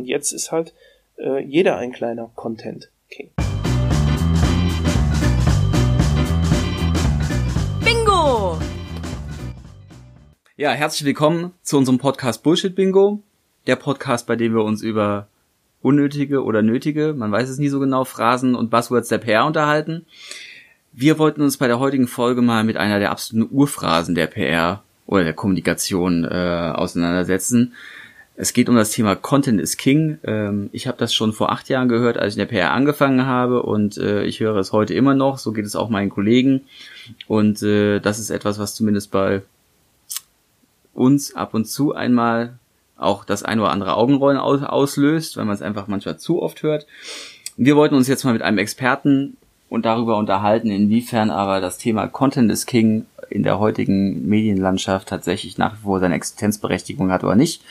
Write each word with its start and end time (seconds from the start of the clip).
und 0.00 0.06
jetzt 0.06 0.32
ist 0.32 0.50
halt 0.50 0.72
äh, 1.18 1.44
jeder 1.44 1.76
ein 1.76 1.92
kleiner 1.92 2.30
Content 2.34 2.90
King. 3.10 3.32
Bingo! 7.84 8.58
Ja, 10.56 10.70
herzlich 10.70 11.04
willkommen 11.04 11.52
zu 11.60 11.76
unserem 11.76 11.98
Podcast 11.98 12.42
Bullshit 12.42 12.74
Bingo. 12.74 13.22
Der 13.66 13.76
Podcast, 13.76 14.26
bei 14.26 14.36
dem 14.36 14.54
wir 14.54 14.64
uns 14.64 14.80
über 14.80 15.28
unnötige 15.82 16.44
oder 16.44 16.62
nötige, 16.62 17.12
man 17.12 17.30
weiß 17.30 17.50
es 17.50 17.58
nie 17.58 17.68
so 17.68 17.78
genau, 17.78 18.04
Phrasen 18.04 18.54
und 18.54 18.70
Buzzwords 18.70 19.10
der 19.10 19.18
PR 19.18 19.44
unterhalten. 19.44 20.06
Wir 20.92 21.18
wollten 21.18 21.42
uns 21.42 21.58
bei 21.58 21.66
der 21.66 21.78
heutigen 21.78 22.08
Folge 22.08 22.40
mal 22.40 22.64
mit 22.64 22.78
einer 22.78 23.00
der 23.00 23.10
absoluten 23.10 23.54
Urphrasen 23.54 24.14
der 24.14 24.28
PR 24.28 24.82
oder 25.04 25.24
der 25.24 25.34
Kommunikation 25.34 26.24
äh, 26.24 26.72
auseinandersetzen. 26.74 27.74
Es 28.40 28.54
geht 28.54 28.70
um 28.70 28.74
das 28.74 28.90
Thema 28.90 29.16
Content 29.16 29.60
is 29.60 29.76
King. 29.76 30.18
Ähm, 30.24 30.70
ich 30.72 30.86
habe 30.86 30.96
das 30.96 31.12
schon 31.12 31.34
vor 31.34 31.52
acht 31.52 31.68
Jahren 31.68 31.90
gehört, 31.90 32.16
als 32.16 32.32
ich 32.32 32.38
in 32.40 32.48
der 32.48 32.50
PR 32.50 32.72
angefangen 32.72 33.26
habe 33.26 33.62
und 33.62 33.98
äh, 33.98 34.24
ich 34.24 34.40
höre 34.40 34.56
es 34.56 34.72
heute 34.72 34.94
immer 34.94 35.12
noch. 35.12 35.36
So 35.36 35.52
geht 35.52 35.66
es 35.66 35.76
auch 35.76 35.90
meinen 35.90 36.08
Kollegen. 36.08 36.62
Und 37.28 37.62
äh, 37.62 38.00
das 38.00 38.18
ist 38.18 38.30
etwas, 38.30 38.58
was 38.58 38.74
zumindest 38.74 39.10
bei 39.10 39.42
uns 40.94 41.34
ab 41.34 41.52
und 41.52 41.66
zu 41.66 41.94
einmal 41.94 42.54
auch 42.96 43.26
das 43.26 43.42
ein 43.42 43.60
oder 43.60 43.72
andere 43.72 43.94
Augenrollen 43.94 44.38
aus 44.38 44.62
auslöst, 44.62 45.36
weil 45.36 45.44
man 45.44 45.54
es 45.54 45.60
einfach 45.60 45.86
manchmal 45.86 46.18
zu 46.18 46.40
oft 46.40 46.62
hört. 46.62 46.86
Wir 47.58 47.76
wollten 47.76 47.94
uns 47.94 48.08
jetzt 48.08 48.24
mal 48.24 48.32
mit 48.32 48.40
einem 48.40 48.56
Experten 48.56 49.36
und 49.68 49.84
darüber 49.84 50.16
unterhalten, 50.16 50.70
inwiefern 50.70 51.30
aber 51.30 51.60
das 51.60 51.76
Thema 51.76 52.06
Content 52.06 52.50
is 52.50 52.64
King 52.64 53.04
in 53.28 53.42
der 53.42 53.58
heutigen 53.58 54.26
Medienlandschaft 54.28 55.08
tatsächlich 55.08 55.58
nach 55.58 55.74
wie 55.74 55.82
vor 55.82 56.00
seine 56.00 56.14
Existenzberechtigung 56.14 57.12
hat 57.12 57.22
oder 57.22 57.36
nicht 57.36 57.62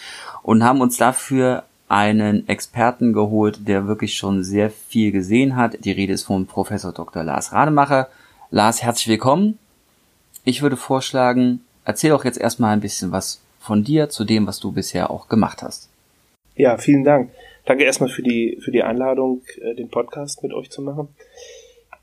und 0.43 0.63
haben 0.63 0.81
uns 0.81 0.97
dafür 0.97 1.63
einen 1.87 2.47
Experten 2.47 3.13
geholt, 3.13 3.67
der 3.67 3.87
wirklich 3.87 4.15
schon 4.15 4.43
sehr 4.43 4.69
viel 4.69 5.11
gesehen 5.11 5.55
hat. 5.55 5.83
Die 5.83 5.91
Rede 5.91 6.13
ist 6.13 6.23
von 6.23 6.45
Professor 6.45 6.93
Dr. 6.93 7.23
Lars 7.23 7.51
Rademacher. 7.51 8.09
Lars, 8.51 8.83
herzlich 8.83 9.07
willkommen. 9.07 9.57
Ich 10.43 10.61
würde 10.61 10.77
vorschlagen, 10.77 11.61
erzähl 11.85 12.11
doch 12.11 12.25
jetzt 12.25 12.39
erstmal 12.39 12.73
ein 12.73 12.81
bisschen 12.81 13.11
was 13.11 13.41
von 13.59 13.83
dir 13.83 14.09
zu 14.09 14.23
dem, 14.23 14.47
was 14.47 14.59
du 14.59 14.71
bisher 14.71 15.09
auch 15.09 15.27
gemacht 15.27 15.63
hast. 15.63 15.89
Ja, 16.55 16.77
vielen 16.77 17.03
Dank. 17.03 17.31
Danke 17.65 17.83
erstmal 17.83 18.09
für 18.09 18.23
die, 18.23 18.57
für 18.61 18.71
die 18.71 18.83
Einladung, 18.83 19.41
äh, 19.61 19.75
den 19.75 19.89
Podcast 19.89 20.43
mit 20.43 20.53
euch 20.53 20.69
zu 20.69 20.81
machen. 20.81 21.09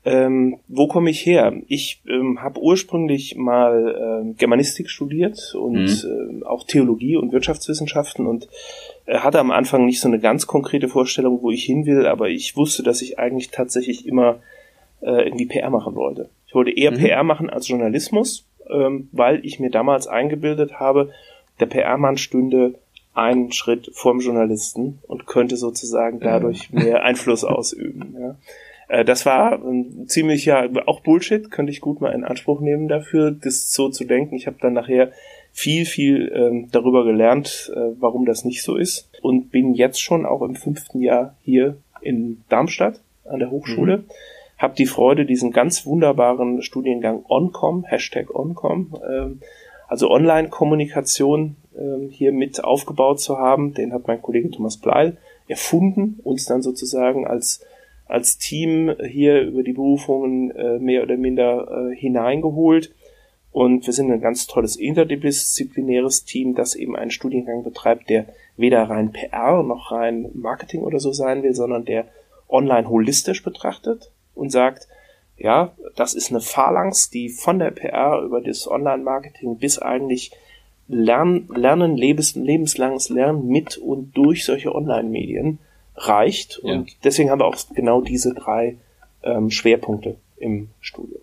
Ähm, 0.07 0.59
wo 0.69 0.87
komme 0.87 1.09
ich 1.09 1.25
her? 1.25 1.53
Ich 1.67 2.01
ähm, 2.07 2.41
habe 2.41 2.61
ursprünglich 2.61 3.35
mal 3.35 4.21
ähm, 4.23 4.35
Germanistik 4.37 4.89
studiert 4.89 5.53
und 5.53 6.03
mhm. 6.03 6.43
äh, 6.43 6.45
auch 6.45 6.63
Theologie 6.65 7.17
und 7.17 7.33
Wirtschaftswissenschaften 7.33 8.25
und 8.25 8.47
äh, 9.05 9.17
hatte 9.17 9.39
am 9.39 9.51
Anfang 9.51 9.85
nicht 9.85 9.99
so 9.99 10.07
eine 10.07 10.19
ganz 10.19 10.47
konkrete 10.47 10.87
Vorstellung, 10.87 11.41
wo 11.41 11.51
ich 11.51 11.65
hin 11.65 11.85
will, 11.85 12.05
aber 12.05 12.29
ich 12.29 12.55
wusste, 12.55 12.83
dass 12.83 13.01
ich 13.01 13.19
eigentlich 13.19 13.49
tatsächlich 13.49 14.07
immer 14.07 14.39
äh, 15.01 15.25
irgendwie 15.25 15.47
PR 15.47 15.69
machen 15.69 15.95
wollte. 15.95 16.29
Ich 16.47 16.55
wollte 16.55 16.71
eher 16.71 16.91
mhm. 16.91 16.97
PR 16.97 17.23
machen 17.23 17.49
als 17.49 17.67
Journalismus, 17.67 18.47
ähm, 18.69 19.09
weil 19.11 19.45
ich 19.45 19.59
mir 19.59 19.71
damals 19.71 20.07
eingebildet 20.07 20.79
habe, 20.79 21.11
der 21.59 21.65
PR-Mann 21.65 22.17
stünde 22.17 22.75
einen 23.13 23.51
Schritt 23.51 23.89
vorm 23.93 24.19
Journalisten 24.19 24.99
und 25.07 25.25
könnte 25.25 25.57
sozusagen 25.57 26.21
dadurch 26.21 26.71
mehr 26.71 27.03
Einfluss 27.03 27.43
ausüben. 27.43 28.15
Ja. 28.17 28.35
Äh, 28.87 29.05
das 29.05 29.25
war 29.25 29.53
ein 29.53 30.07
ziemlicher, 30.07 30.69
auch 30.85 31.01
Bullshit, 31.01 31.51
könnte 31.51 31.71
ich 31.71 31.81
gut 31.81 32.01
mal 32.01 32.13
in 32.13 32.23
Anspruch 32.23 32.61
nehmen 32.61 32.87
dafür, 32.87 33.31
das 33.31 33.71
so 33.71 33.89
zu 33.89 34.05
denken. 34.05 34.35
Ich 34.35 34.47
habe 34.47 34.57
dann 34.59 34.73
nachher 34.73 35.11
viel, 35.51 35.85
viel 35.85 36.31
ähm, 36.35 36.69
darüber 36.71 37.03
gelernt, 37.03 37.71
äh, 37.75 37.79
warum 37.99 38.25
das 38.25 38.45
nicht 38.45 38.63
so 38.63 38.75
ist 38.75 39.09
und 39.21 39.51
bin 39.51 39.73
jetzt 39.73 40.01
schon 40.01 40.25
auch 40.25 40.41
im 40.41 40.55
fünften 40.55 41.01
Jahr 41.01 41.35
hier 41.41 41.77
in 42.01 42.43
Darmstadt 42.49 43.01
an 43.25 43.39
der 43.39 43.51
Hochschule. 43.51 43.97
Mhm. 43.97 44.03
Hab 44.57 44.75
die 44.75 44.85
Freude, 44.85 45.25
diesen 45.25 45.51
ganz 45.51 45.85
wunderbaren 45.85 46.61
Studiengang 46.61 47.23
OnCom, 47.27 47.85
Hashtag 47.85 48.33
OnCom, 48.33 48.97
ähm, 49.07 49.41
also 49.87 50.09
Online-Kommunikation 50.09 51.55
ähm, 51.77 52.09
hier 52.09 52.31
mit 52.31 52.63
aufgebaut 52.63 53.19
zu 53.19 53.37
haben. 53.37 53.73
Den 53.73 53.93
hat 53.93 54.07
mein 54.07 54.21
Kollege 54.21 54.51
Thomas 54.51 54.77
Bleil 54.77 55.17
erfunden, 55.47 56.19
uns 56.23 56.45
dann 56.45 56.61
sozusagen 56.61 57.25
als 57.25 57.65
als 58.07 58.37
Team 58.37 58.93
hier 59.05 59.41
über 59.41 59.63
die 59.63 59.73
Berufungen 59.73 60.51
äh, 60.51 60.79
mehr 60.79 61.03
oder 61.03 61.17
minder 61.17 61.91
äh, 61.91 61.95
hineingeholt. 61.95 62.93
Und 63.51 63.85
wir 63.85 63.93
sind 63.93 64.11
ein 64.11 64.21
ganz 64.21 64.45
tolles 64.47 64.75
interdisziplinäres 64.75 66.25
Team, 66.25 66.53
das 66.53 66.75
eben 66.75 66.95
einen 66.95 67.11
Studiengang 67.11 67.63
betreibt, 67.63 68.09
der 68.09 68.27
weder 68.55 68.83
rein 68.83 69.11
PR 69.11 69.63
noch 69.63 69.91
rein 69.91 70.29
Marketing 70.33 70.81
oder 70.81 70.99
so 70.99 71.11
sein 71.11 71.43
will, 71.43 71.53
sondern 71.53 71.85
der 71.85 72.05
online 72.49 72.87
holistisch 72.87 73.43
betrachtet 73.43 74.11
und 74.35 74.51
sagt, 74.51 74.87
ja, 75.37 75.73
das 75.95 76.13
ist 76.13 76.31
eine 76.31 76.41
Phalanx, 76.41 77.09
die 77.09 77.29
von 77.29 77.59
der 77.59 77.71
PR 77.71 78.21
über 78.21 78.41
das 78.41 78.69
Online-Marketing 78.69 79.57
bis 79.57 79.79
eigentlich 79.79 80.31
Lernen, 80.87 81.49
Lernen, 81.53 81.97
lebens, 81.97 82.35
lebenslanges 82.35 83.09
Lernen 83.09 83.47
mit 83.47 83.77
und 83.77 84.15
durch 84.15 84.45
solche 84.45 84.73
Online-Medien 84.73 85.59
reicht. 85.97 86.61
Ja. 86.63 86.73
Und 86.73 86.95
deswegen 87.03 87.29
haben 87.29 87.39
wir 87.39 87.45
auch 87.45 87.57
genau 87.73 88.01
diese 88.01 88.33
drei 88.33 88.77
ähm, 89.23 89.49
Schwerpunkte 89.49 90.17
im 90.37 90.69
Studium. 90.79 91.21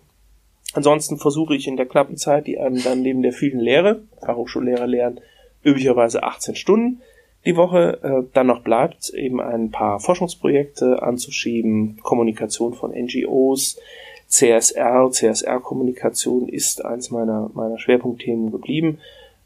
Ansonsten 0.73 1.17
versuche 1.17 1.55
ich 1.55 1.67
in 1.67 1.77
der 1.77 1.85
knappen 1.85 2.17
Zeit, 2.17 2.47
die 2.47 2.59
einem 2.59 2.83
dann 2.83 3.01
neben 3.01 3.21
der 3.21 3.31
vielen 3.31 3.59
Lehre, 3.59 4.01
Fachhochschullehrer 4.21 4.87
lernen, 4.87 5.21
üblicherweise 5.63 6.23
18 6.23 6.55
Stunden 6.55 7.01
die 7.45 7.55
Woche 7.55 7.99
äh, 8.01 8.29
dann 8.33 8.47
noch 8.47 8.61
bleibt, 8.61 9.09
eben 9.09 9.39
ein 9.39 9.69
paar 9.69 9.99
Forschungsprojekte 9.99 11.01
anzuschieben, 11.03 11.99
Kommunikation 12.01 12.73
von 12.73 12.91
NGOs, 12.91 13.79
CSR, 14.27 15.11
CSR-Kommunikation 15.11 16.49
ist 16.49 16.83
eins 16.83 17.11
meiner, 17.11 17.51
meiner 17.53 17.77
Schwerpunktthemen 17.77 18.51
geblieben. 18.51 18.97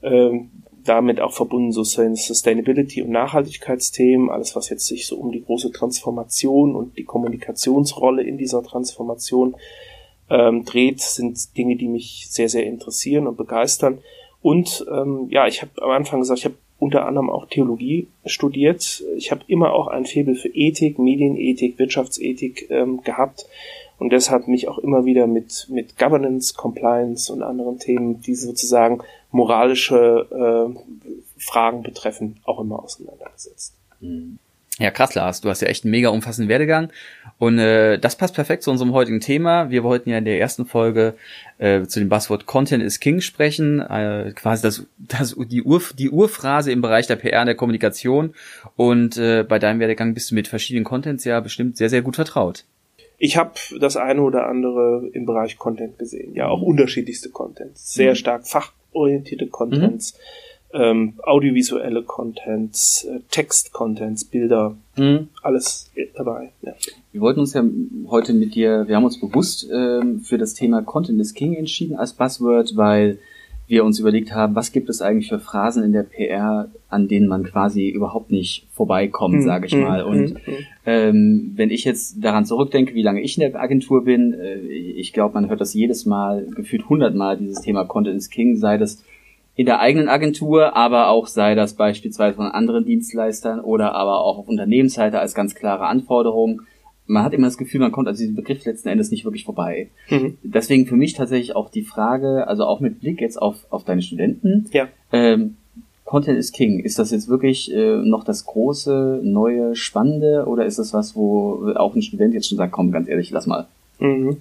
Ähm, 0.01 0.49
damit 0.89 1.21
auch 1.21 1.33
verbunden 1.33 1.71
so 1.71 1.83
Sustainability 1.83 3.03
und 3.03 3.11
Nachhaltigkeitsthemen, 3.11 4.31
alles 4.31 4.55
was 4.55 4.69
jetzt 4.69 4.87
sich 4.87 5.05
so 5.05 5.17
um 5.17 5.31
die 5.31 5.43
große 5.43 5.71
Transformation 5.71 6.75
und 6.75 6.97
die 6.97 7.03
Kommunikationsrolle 7.03 8.23
in 8.23 8.39
dieser 8.39 8.63
Transformation 8.63 9.55
ähm, 10.31 10.65
dreht, 10.65 10.99
sind 10.99 11.55
Dinge, 11.55 11.75
die 11.75 11.87
mich 11.87 12.27
sehr, 12.29 12.49
sehr 12.49 12.65
interessieren 12.65 13.27
und 13.27 13.37
begeistern. 13.37 13.99
Und 14.41 14.85
ähm, 14.91 15.27
ja, 15.29 15.45
ich 15.45 15.61
habe 15.61 15.71
am 15.81 15.91
Anfang 15.91 16.21
gesagt, 16.21 16.39
ich 16.39 16.45
habe 16.45 16.55
unter 16.79 17.05
anderem 17.05 17.29
auch 17.29 17.45
Theologie 17.45 18.07
studiert. 18.25 19.03
Ich 19.15 19.31
habe 19.31 19.41
immer 19.47 19.73
auch 19.73 19.87
ein 19.87 20.05
Faible 20.05 20.35
für 20.35 20.47
Ethik, 20.47 20.97
Medienethik, 20.97 21.77
Wirtschaftsethik 21.77 22.67
ähm, 22.71 23.01
gehabt 23.03 23.45
und 23.99 24.11
deshalb 24.11 24.47
mich 24.47 24.67
auch 24.67 24.79
immer 24.79 25.05
wieder 25.05 25.27
mit, 25.27 25.67
mit 25.69 25.97
Governance, 25.97 26.53
Compliance 26.55 27.31
und 27.31 27.43
anderen 27.43 27.79
Themen, 27.79 28.21
die 28.21 28.35
sozusagen 28.35 29.01
moralische 29.31 30.25
äh, 30.31 31.19
Fragen 31.37 31.83
betreffen, 31.83 32.37
auch 32.45 32.59
immer 32.59 32.81
auseinandergesetzt. 32.81 33.75
Ja, 34.79 34.91
krass, 34.91 35.13
Lars. 35.13 35.41
Du 35.41 35.49
hast 35.49 35.61
ja 35.61 35.67
echt 35.67 35.83
einen 35.83 35.91
mega 35.91 36.07
umfassenden 36.07 36.47
Werdegang. 36.47 36.89
Und 37.37 37.59
äh, 37.59 37.99
das 37.99 38.15
passt 38.15 38.33
perfekt 38.33 38.63
zu 38.63 38.71
unserem 38.71 38.93
heutigen 38.93 39.19
Thema. 39.19 39.69
Wir 39.69 39.83
wollten 39.83 40.09
ja 40.09 40.17
in 40.17 40.25
der 40.25 40.39
ersten 40.39 40.65
Folge 40.65 41.15
äh, 41.57 41.83
zu 41.83 41.99
dem 41.99 42.07
Buzzword 42.07 42.45
Content 42.45 42.81
is 42.81 43.01
King 43.01 43.19
sprechen. 43.19 43.81
Äh, 43.81 44.31
quasi 44.35 44.63
das, 44.63 44.85
das, 44.97 45.35
die, 45.37 45.63
Ur, 45.63 45.81
die 45.97 46.09
Urphrase 46.09 46.71
im 46.71 46.81
Bereich 46.81 47.07
der 47.07 47.17
PR 47.17 47.41
und 47.41 47.47
der 47.47 47.55
Kommunikation. 47.55 48.33
Und 48.77 49.17
äh, 49.17 49.43
bei 49.43 49.59
deinem 49.59 49.81
Werdegang 49.81 50.13
bist 50.13 50.31
du 50.31 50.35
mit 50.35 50.47
verschiedenen 50.47 50.85
Contents 50.85 51.25
ja 51.25 51.41
bestimmt 51.41 51.75
sehr, 51.75 51.89
sehr 51.89 52.01
gut 52.01 52.15
vertraut. 52.15 52.63
Ich 53.19 53.35
habe 53.35 53.51
das 53.79 53.97
eine 53.97 54.21
oder 54.21 54.47
andere 54.47 55.09
im 55.11 55.25
Bereich 55.25 55.57
Content 55.57 55.99
gesehen. 55.99 56.33
Ja, 56.33 56.47
auch 56.47 56.61
unterschiedlichste 56.61 57.29
Contents. 57.29 57.93
Sehr 57.93 58.11
mhm. 58.11 58.15
stark 58.15 58.47
fach 58.47 58.71
orientierte 58.93 59.47
Contents, 59.47 60.17
mhm. 60.73 60.79
ähm, 60.79 61.13
audiovisuelle 61.23 62.03
Contents, 62.03 63.03
äh, 63.03 63.19
Text-Contents, 63.29 64.23
Bilder, 64.23 64.75
mhm. 64.95 65.27
alles 65.43 65.91
dabei. 66.15 66.53
Ja. 66.61 66.73
Wir 67.11 67.21
wollten 67.21 67.41
uns 67.41 67.53
ja 67.53 67.63
heute 68.07 68.33
mit 68.33 68.55
dir, 68.55 68.87
wir 68.87 68.95
haben 68.95 69.03
uns 69.03 69.19
bewusst 69.19 69.69
ähm, 69.71 70.21
für 70.21 70.37
das 70.37 70.53
Thema 70.53 70.81
Content 70.81 71.19
is 71.19 71.33
King 71.33 71.55
entschieden 71.55 71.97
als 71.97 72.13
Buzzword, 72.13 72.77
weil 72.77 73.19
wir 73.69 73.85
uns 73.85 73.99
überlegt 73.99 74.33
haben, 74.33 74.55
was 74.55 74.71
gibt 74.71 74.89
es 74.89 75.01
eigentlich 75.01 75.29
für 75.29 75.39
Phrasen 75.39 75.83
in 75.83 75.93
der 75.93 76.01
PR, 76.01 76.69
an 76.89 77.07
denen 77.07 77.27
man 77.27 77.43
quasi 77.43 77.87
überhaupt 77.87 78.31
nicht 78.31 78.67
vorbeikommt, 78.73 79.35
hm, 79.35 79.41
sage 79.43 79.67
ich 79.67 79.73
hm, 79.73 79.81
mal. 79.81 80.03
Und 80.03 80.29
hm, 80.29 80.37
hm, 80.43 80.55
ähm, 80.87 81.53
wenn 81.55 81.69
ich 81.69 81.83
jetzt 81.83 82.23
daran 82.23 82.45
zurückdenke, 82.45 82.95
wie 82.95 83.03
lange 83.03 83.21
ich 83.21 83.37
in 83.37 83.41
der 83.41 83.61
Agentur 83.61 84.05
bin, 84.05 84.33
äh, 84.33 84.57
ich 84.57 85.13
glaube, 85.13 85.35
man 85.35 85.49
hört 85.49 85.61
das 85.61 85.75
jedes 85.75 86.07
Mal, 86.07 86.47
gefühlt 86.55 86.89
hundertmal, 86.89 87.37
dieses 87.37 87.61
Thema 87.61 87.85
Content 87.85 88.17
is 88.17 88.31
King, 88.31 88.57
sei 88.57 88.79
das 88.79 89.03
in 89.55 89.67
der 89.67 89.79
eigenen 89.81 90.09
Agentur, 90.09 90.75
aber 90.75 91.09
auch 91.09 91.27
sei 91.27 91.53
das 91.53 91.73
beispielsweise 91.73 92.37
von 92.37 92.47
anderen 92.47 92.85
Dienstleistern 92.85 93.59
oder 93.59 93.93
aber 93.93 94.21
auch 94.21 94.39
auf 94.39 94.47
Unternehmensseite 94.47 95.19
als 95.19 95.35
ganz 95.35 95.53
klare 95.53 95.85
Anforderung 95.85 96.63
man 97.09 97.23
hat 97.23 97.33
immer 97.33 97.47
das 97.47 97.57
Gefühl, 97.57 97.81
man 97.81 97.91
kommt 97.91 98.07
an 98.07 98.15
diesem 98.15 98.35
Begriff 98.35 98.63
letzten 98.65 98.87
Endes 98.87 99.09
nicht 99.09 99.25
wirklich 99.25 99.43
vorbei. 99.43 99.89
Mhm. 100.09 100.37
Deswegen 100.43 100.85
für 100.85 100.95
mich 100.95 101.13
tatsächlich 101.13 101.55
auch 101.55 101.69
die 101.69 101.81
Frage, 101.81 102.47
also 102.47 102.65
auch 102.65 102.79
mit 102.79 102.99
Blick 102.99 103.19
jetzt 103.19 103.41
auf, 103.41 103.65
auf 103.71 103.83
deine 103.83 104.01
Studenten, 104.01 104.69
ja. 104.71 104.87
ähm, 105.11 105.57
Content 106.05 106.37
is 106.37 106.51
King. 106.51 106.79
Ist 106.79 106.99
das 106.99 107.11
jetzt 107.11 107.27
wirklich 107.27 107.73
äh, 107.73 107.97
noch 107.97 108.23
das 108.23 108.45
große, 108.45 109.21
neue, 109.23 109.75
spannende 109.75 110.45
oder 110.45 110.65
ist 110.65 110.79
das 110.79 110.93
was, 110.93 111.15
wo 111.15 111.71
auch 111.75 111.95
ein 111.95 112.01
Student 112.01 112.33
jetzt 112.33 112.47
schon 112.47 112.57
sagt, 112.57 112.71
komm, 112.71 112.91
ganz 112.91 113.07
ehrlich, 113.07 113.31
lass 113.31 113.47
mal? 113.47 113.67
Mhm. 113.99 114.37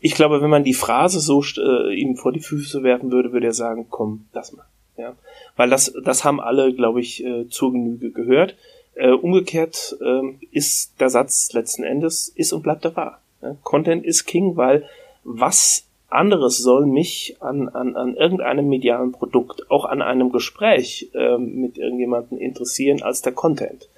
Ich 0.00 0.14
glaube, 0.14 0.42
wenn 0.42 0.50
man 0.50 0.64
die 0.64 0.74
Phrase 0.74 1.20
so 1.20 1.42
äh, 1.42 1.94
ihm 1.94 2.16
vor 2.16 2.32
die 2.32 2.40
Füße 2.40 2.82
werfen 2.82 3.12
würde, 3.12 3.32
würde 3.32 3.46
er 3.46 3.54
sagen, 3.54 3.86
komm, 3.88 4.26
lass 4.34 4.52
mal. 4.52 4.66
Ja, 4.96 5.14
weil 5.56 5.70
das, 5.70 5.92
das 6.04 6.24
haben 6.24 6.40
alle, 6.40 6.72
glaube 6.72 7.00
ich, 7.00 7.24
äh, 7.24 7.48
zur 7.48 7.72
Genüge 7.72 8.10
gehört. 8.12 8.54
Äh, 8.96 9.10
umgekehrt 9.10 9.96
äh, 10.00 10.46
ist 10.52 11.00
der 11.00 11.10
Satz 11.10 11.52
letzten 11.52 11.82
Endes 11.82 12.28
ist 12.28 12.52
und 12.52 12.62
bleibt 12.62 12.84
er 12.84 12.94
wahr. 12.96 13.20
Ja? 13.42 13.56
Content 13.62 14.04
ist 14.04 14.24
King, 14.24 14.56
weil 14.56 14.84
was 15.24 15.84
anderes 16.08 16.58
soll 16.58 16.86
mich 16.86 17.36
an, 17.40 17.68
an, 17.68 17.96
an 17.96 18.14
irgendeinem 18.14 18.68
medialen 18.68 19.12
Produkt, 19.12 19.68
auch 19.70 19.84
an 19.84 20.00
einem 20.00 20.30
Gespräch 20.30 21.10
äh, 21.14 21.38
mit 21.38 21.76
irgendjemandem 21.76 22.38
interessieren 22.38 23.02
als 23.02 23.22
der 23.22 23.32
Content. 23.32 23.88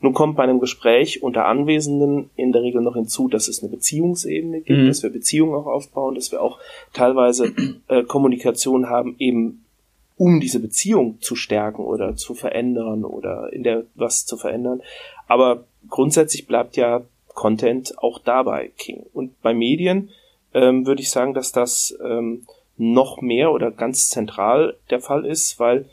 Nun 0.00 0.12
kommt 0.12 0.36
bei 0.36 0.42
einem 0.42 0.60
Gespräch 0.60 1.22
unter 1.22 1.46
Anwesenden 1.46 2.30
in 2.36 2.52
der 2.52 2.62
Regel 2.62 2.82
noch 2.82 2.94
hinzu, 2.94 3.26
dass 3.28 3.48
es 3.48 3.62
eine 3.62 3.72
Beziehungsebene 3.72 4.60
gibt, 4.60 4.80
mhm. 4.80 4.86
dass 4.86 5.02
wir 5.02 5.10
Beziehungen 5.10 5.54
auch 5.54 5.66
aufbauen, 5.66 6.14
dass 6.14 6.30
wir 6.30 6.42
auch 6.42 6.58
teilweise 6.92 7.52
äh, 7.88 8.02
Kommunikation 8.02 8.88
haben, 8.88 9.16
eben 9.18 9.63
um 10.16 10.40
diese 10.40 10.60
Beziehung 10.60 11.20
zu 11.20 11.34
stärken 11.34 11.82
oder 11.82 12.16
zu 12.16 12.34
verändern 12.34 13.04
oder 13.04 13.52
in 13.52 13.62
der 13.62 13.84
was 13.94 14.26
zu 14.26 14.36
verändern. 14.36 14.82
Aber 15.26 15.64
grundsätzlich 15.88 16.46
bleibt 16.46 16.76
ja 16.76 17.02
Content 17.28 17.98
auch 17.98 18.18
dabei 18.20 18.70
King. 18.76 19.04
Und 19.12 19.40
bei 19.42 19.54
Medien 19.54 20.10
ähm, 20.52 20.86
würde 20.86 21.02
ich 21.02 21.10
sagen, 21.10 21.34
dass 21.34 21.50
das 21.50 21.96
ähm, 22.04 22.46
noch 22.76 23.20
mehr 23.20 23.52
oder 23.52 23.70
ganz 23.70 24.08
zentral 24.08 24.76
der 24.90 25.00
Fall 25.00 25.24
ist, 25.24 25.58
weil 25.58 25.86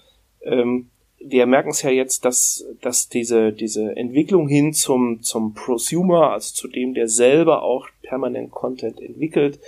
ähm, 0.44 0.90
wir 1.24 1.46
merken 1.46 1.70
es 1.70 1.84
ja 1.84 1.90
jetzt, 1.92 2.26
dass, 2.26 2.66
dass 2.82 3.08
diese, 3.08 3.54
diese 3.54 3.96
Entwicklung 3.96 4.48
hin 4.48 4.74
zum, 4.74 5.22
zum 5.22 5.54
Prosumer, 5.54 6.32
also 6.32 6.54
zu 6.54 6.68
dem, 6.68 6.94
der 6.94 7.08
selber 7.08 7.62
auch 7.62 7.88
permanent 8.02 8.52
Content 8.52 9.00
entwickelt, 9.00 9.60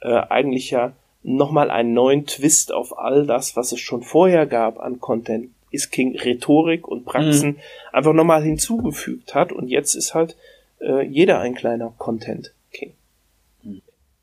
äh, 0.00 0.08
eigentlich 0.08 0.70
ja 0.70 0.92
nochmal 1.36 1.70
einen 1.70 1.92
neuen 1.92 2.26
Twist 2.26 2.72
auf 2.72 2.98
all 2.98 3.26
das, 3.26 3.56
was 3.56 3.72
es 3.72 3.80
schon 3.80 4.02
vorher 4.02 4.46
gab 4.46 4.78
an 4.80 5.00
Content, 5.00 5.50
ist 5.70 5.90
King 5.90 6.18
Rhetorik 6.18 6.88
und 6.88 7.04
Praxen 7.04 7.50
mhm. 7.50 7.56
einfach 7.92 8.14
nochmal 8.14 8.42
hinzugefügt 8.42 9.34
hat 9.34 9.52
und 9.52 9.68
jetzt 9.68 9.94
ist 9.94 10.14
halt 10.14 10.36
äh, 10.80 11.04
jeder 11.06 11.40
ein 11.40 11.54
kleiner 11.54 11.92
Content 11.98 12.52
King. 12.72 12.92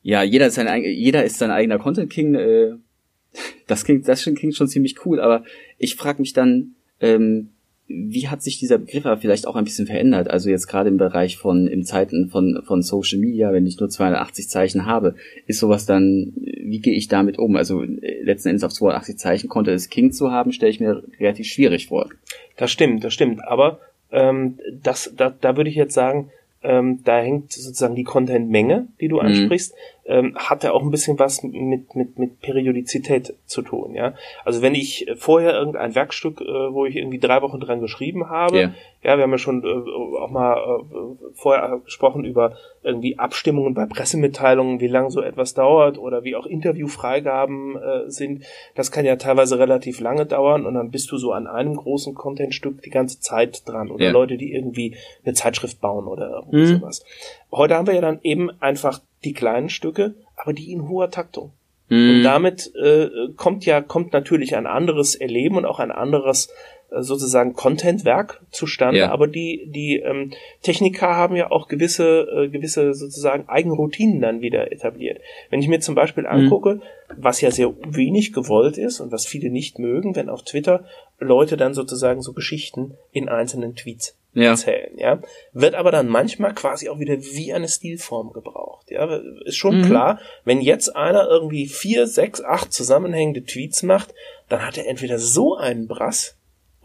Ja, 0.02 0.24
jeder 0.24 0.48
ist 0.48 0.56
sein, 0.56 0.84
jeder 0.84 1.24
ist 1.24 1.38
sein 1.38 1.52
eigener 1.52 1.80
Content 1.80 2.12
King. 2.12 2.36
Äh, 2.36 2.74
das 3.68 3.86
klingt, 3.86 4.08
das 4.08 4.24
klingt 4.24 4.56
schon 4.56 4.68
ziemlich 4.68 5.06
cool, 5.06 5.20
aber 5.20 5.44
ich 5.78 5.96
frage 5.96 6.22
mich 6.22 6.34
dann, 6.34 6.76
ähm, 7.02 7.50
wie 7.88 8.28
hat 8.28 8.42
sich 8.42 8.58
dieser 8.58 8.80
Begriff 8.80 9.06
aber 9.06 9.18
vielleicht 9.22 9.48
auch 9.48 9.56
ein 9.56 9.64
bisschen 9.64 9.86
verändert? 9.86 10.30
Also 10.30 10.50
jetzt 10.50 10.68
gerade 10.68 10.90
im 10.90 10.98
Bereich 10.98 11.38
von, 11.38 11.68
im 11.68 11.84
Zeiten 11.84 12.30
von, 12.30 12.64
von 12.66 12.82
Social 12.82 13.20
Media, 13.20 13.54
wenn 13.54 13.68
ich 13.68 13.80
nur 13.80 13.90
280 13.90 14.50
Zeichen 14.50 14.86
habe, 14.86 15.16
ist 15.46 15.60
sowas 15.60 15.86
dann, 15.86 16.34
wie 16.36 16.80
gehe 16.80 16.96
ich 16.96 17.08
damit 17.08 17.38
um? 17.38 17.56
Also 17.56 17.84
äh, 17.84 18.24
letzten 18.24 18.50
Endes 18.50 18.64
auf 18.64 18.74
280 18.74 19.18
Zeichen 19.18 19.50
konnte 19.50 19.72
es 19.72 19.90
King 19.90 20.12
zu 20.12 20.32
haben, 20.32 20.52
stelle 20.52 20.72
ich 20.72 20.80
mir 20.80 21.04
relativ 21.20 21.48
schwierig 21.48 21.88
vor. 21.88 22.10
Das 22.58 22.72
stimmt, 22.72 23.04
das 23.04 23.14
stimmt. 23.14 23.44
Aber 23.48 23.80
ähm, 24.12 24.58
das, 24.82 25.14
da, 25.16 25.30
da 25.30 25.56
würde 25.56 25.70
ich 25.70 25.76
jetzt 25.76 25.94
sagen, 25.94 26.32
ähm, 26.64 27.02
da 27.04 27.20
hängt 27.20 27.52
sozusagen 27.52 27.96
die 27.96 28.04
Content-Menge, 28.04 28.88
die 29.00 29.10
du 29.10 29.18
mhm. 29.18 29.28
ansprichst, 29.28 29.74
mhm. 29.74 29.78
Ähm, 30.08 30.36
hat 30.36 30.64
ja 30.64 30.72
auch 30.72 30.84
ein 30.84 30.92
bisschen 30.92 31.18
was 31.18 31.42
mit, 31.42 31.96
mit, 31.96 32.20
mit 32.20 32.40
Periodizität 32.40 33.34
zu 33.46 33.64
tun, 33.64 33.96
ja. 33.96 34.14
Also 34.44 34.62
wenn 34.62 34.76
ich 34.76 35.08
vorher 35.18 35.54
irgendein 35.54 35.96
Werkstück, 35.96 36.42
äh, 36.42 36.46
wo 36.46 36.86
ich 36.86 36.96
irgendwie 36.96 37.20
drei 37.20 37.42
Wochen 37.42 37.60
dran 37.60 37.82
geschrieben 37.82 38.30
habe, 38.30 38.58
yeah. 38.58 38.74
ja, 39.02 39.18
wir 39.18 39.24
haben 39.24 39.32
ja 39.32 39.38
schon 39.40 39.64
äh, 39.64 40.20
auch 40.20 40.30
mal 40.30 40.58
äh, 40.58 41.32
vorher 41.34 41.80
gesprochen 41.84 42.24
über 42.24 42.56
irgendwie 42.84 43.18
Abstimmungen 43.18 43.74
bei 43.74 43.88
Pressemitteilungen, 43.88 44.80
wie 44.80 44.88
lang 44.88 45.10
so 45.10 45.22
etwas 45.22 45.56
dauert 45.56 45.98
oder 45.98 46.24
wie 46.24 46.36
auch 46.36 46.46
Interviewfreigaben 46.46 47.76
äh, 47.76 48.10
sind. 48.12 48.46
Das 48.76 48.92
kann 48.92 49.06
ja 49.06 49.16
teilweise 49.16 49.58
relativ 49.58 50.00
lange 50.00 50.28
dauern 50.28 50.68
und 50.68 50.76
dann 50.76 50.92
bist 50.92 51.12
du 51.12 51.18
so 51.18 51.32
an 51.32 51.48
einem 51.48 51.76
großen 51.76 52.14
Contentstück 52.14 52.84
die 52.84 52.92
ganze 52.92 53.20
Zeit 53.20 53.68
dran 53.68 53.90
oder 53.90 54.04
yeah. 54.04 54.14
Leute, 54.14 54.38
die 54.38 54.54
irgendwie 54.54 54.96
eine 55.26 55.34
Zeitschrift 55.34 55.82
bauen 55.82 56.06
oder 56.06 56.30
irgendwie 56.30 56.74
mhm. 56.74 56.80
sowas. 56.80 57.04
Heute 57.52 57.76
haben 57.76 57.88
wir 57.88 57.96
ja 57.96 58.02
dann 58.02 58.20
eben 58.22 58.52
einfach 58.62 59.00
die 59.26 59.34
kleinen 59.34 59.70
Stücke, 59.70 60.16
aber 60.36 60.54
die 60.54 60.72
in 60.72 60.88
hoher 60.88 61.12
Taktung. 61.12 61.52
Mhm. 61.90 62.10
Und 62.10 62.24
damit 62.24 62.72
äh, 62.76 63.10
kommt 63.36 63.66
ja 63.66 63.82
kommt 63.82 64.14
natürlich 64.14 64.56
ein 64.56 64.66
anderes 64.66 65.16
Erleben 65.16 65.58
und 65.58 65.66
auch 65.66 65.80
ein 65.80 65.92
anderes 65.92 66.50
äh, 66.90 67.02
sozusagen 67.02 67.54
Contentwerk 67.54 68.42
zustande, 68.50 69.00
ja. 69.00 69.12
aber 69.12 69.28
die 69.28 69.68
die 69.68 69.98
ähm, 69.98 70.32
Techniker 70.64 71.16
haben 71.16 71.36
ja 71.36 71.52
auch 71.52 71.68
gewisse 71.68 72.22
äh, 72.22 72.50
gewisse 72.50 72.96
sozusagen 72.96 73.48
Eigenroutinen 73.48 74.20
dann 74.20 74.42
wieder 74.42 74.72
etabliert. 74.72 75.20
Wenn 75.52 75.62
ich 75.62 75.68
mir 75.68 75.80
zum 75.80 75.94
Beispiel 75.94 76.24
mhm. 76.24 76.30
angucke, 76.30 76.76
mhm. 76.76 76.82
was 77.18 77.42
ja 77.42 77.52
sehr 77.52 77.72
wenig 77.88 78.34
gewollt 78.34 78.78
ist 78.78 79.00
und 79.00 79.12
was 79.12 79.28
viele 79.28 79.52
nicht 79.52 79.78
mögen, 79.78 80.16
wenn 80.16 80.30
auf 80.30 80.44
Twitter 80.44 80.86
Leute 81.20 81.56
dann 81.56 81.76
sozusagen 81.76 82.22
so 82.22 82.34
Geschichten 82.34 82.96
in 83.12 83.30
einzelnen 83.30 83.76
Tweets 83.76 84.18
ja. 84.36 84.52
erzählen, 84.52 84.98
ja, 84.98 85.20
wird 85.54 85.76
aber 85.76 85.92
dann 85.92 86.08
manchmal 86.08 86.54
quasi 86.54 86.90
auch 86.90 87.00
wieder 87.00 87.20
wie 87.20 87.54
eine 87.54 87.68
Stilform 87.68 88.32
gebraucht, 88.34 88.92
ja, 88.92 89.20
ist 89.46 89.56
schon 89.56 89.80
mhm. 89.82 89.86
klar, 89.86 90.20
wenn 90.44 90.62
jetzt 90.62 90.96
einer 90.96 91.28
irgendwie 91.28 91.68
vier, 91.68 92.06
sechs, 92.08 92.42
acht 92.42 92.72
zusammenhängende 92.72 93.44
Tweets 93.44 93.82
macht, 93.84 94.14
dann 94.50 94.66
hat 94.66 94.78
er 94.78 94.88
entweder 94.88 95.18
so 95.18 95.56
einen 95.56 95.88
Brass, 95.88 96.36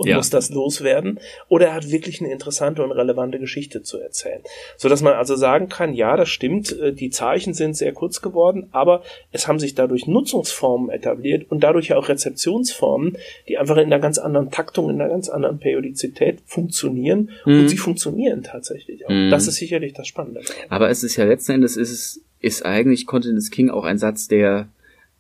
und 0.00 0.08
ja. 0.08 0.16
muss 0.16 0.30
das 0.30 0.48
loswerden, 0.48 1.20
oder 1.48 1.68
er 1.68 1.74
hat 1.74 1.90
wirklich 1.90 2.22
eine 2.22 2.32
interessante 2.32 2.82
und 2.82 2.90
relevante 2.90 3.38
Geschichte 3.38 3.82
zu 3.82 3.98
erzählen. 4.00 4.40
So 4.78 4.88
dass 4.88 5.02
man 5.02 5.12
also 5.12 5.36
sagen 5.36 5.68
kann, 5.68 5.92
ja, 5.92 6.16
das 6.16 6.30
stimmt, 6.30 6.72
äh, 6.78 6.94
die 6.94 7.10
Zeichen 7.10 7.52
sind 7.52 7.76
sehr 7.76 7.92
kurz 7.92 8.22
geworden, 8.22 8.68
aber 8.72 9.02
es 9.30 9.46
haben 9.46 9.58
sich 9.58 9.74
dadurch 9.74 10.06
Nutzungsformen 10.06 10.88
etabliert 10.88 11.50
und 11.50 11.62
dadurch 11.62 11.88
ja 11.88 11.98
auch 11.98 12.08
Rezeptionsformen, 12.08 13.18
die 13.46 13.58
einfach 13.58 13.76
in 13.76 13.84
einer 13.84 13.98
ganz 13.98 14.16
anderen 14.16 14.50
Taktung, 14.50 14.88
in 14.88 14.98
einer 14.98 15.10
ganz 15.10 15.28
anderen 15.28 15.58
Periodizität 15.58 16.38
funktionieren 16.46 17.30
mhm. 17.44 17.60
und 17.60 17.68
sie 17.68 17.76
funktionieren 17.76 18.42
tatsächlich 18.42 19.04
auch. 19.04 19.10
Mhm. 19.10 19.30
Das 19.30 19.46
ist 19.46 19.56
sicherlich 19.56 19.92
das 19.92 20.08
Spannende. 20.08 20.40
Aber 20.70 20.88
es 20.88 21.04
ist 21.04 21.16
ja 21.16 21.26
letzten 21.26 21.52
Endes 21.52 21.76
ist 21.76 21.90
es 21.90 22.20
ist 22.40 22.64
eigentlich 22.64 23.06
Content 23.06 23.36
is 23.36 23.50
King 23.50 23.68
auch 23.68 23.84
ein 23.84 23.98
Satz, 23.98 24.28
der 24.28 24.68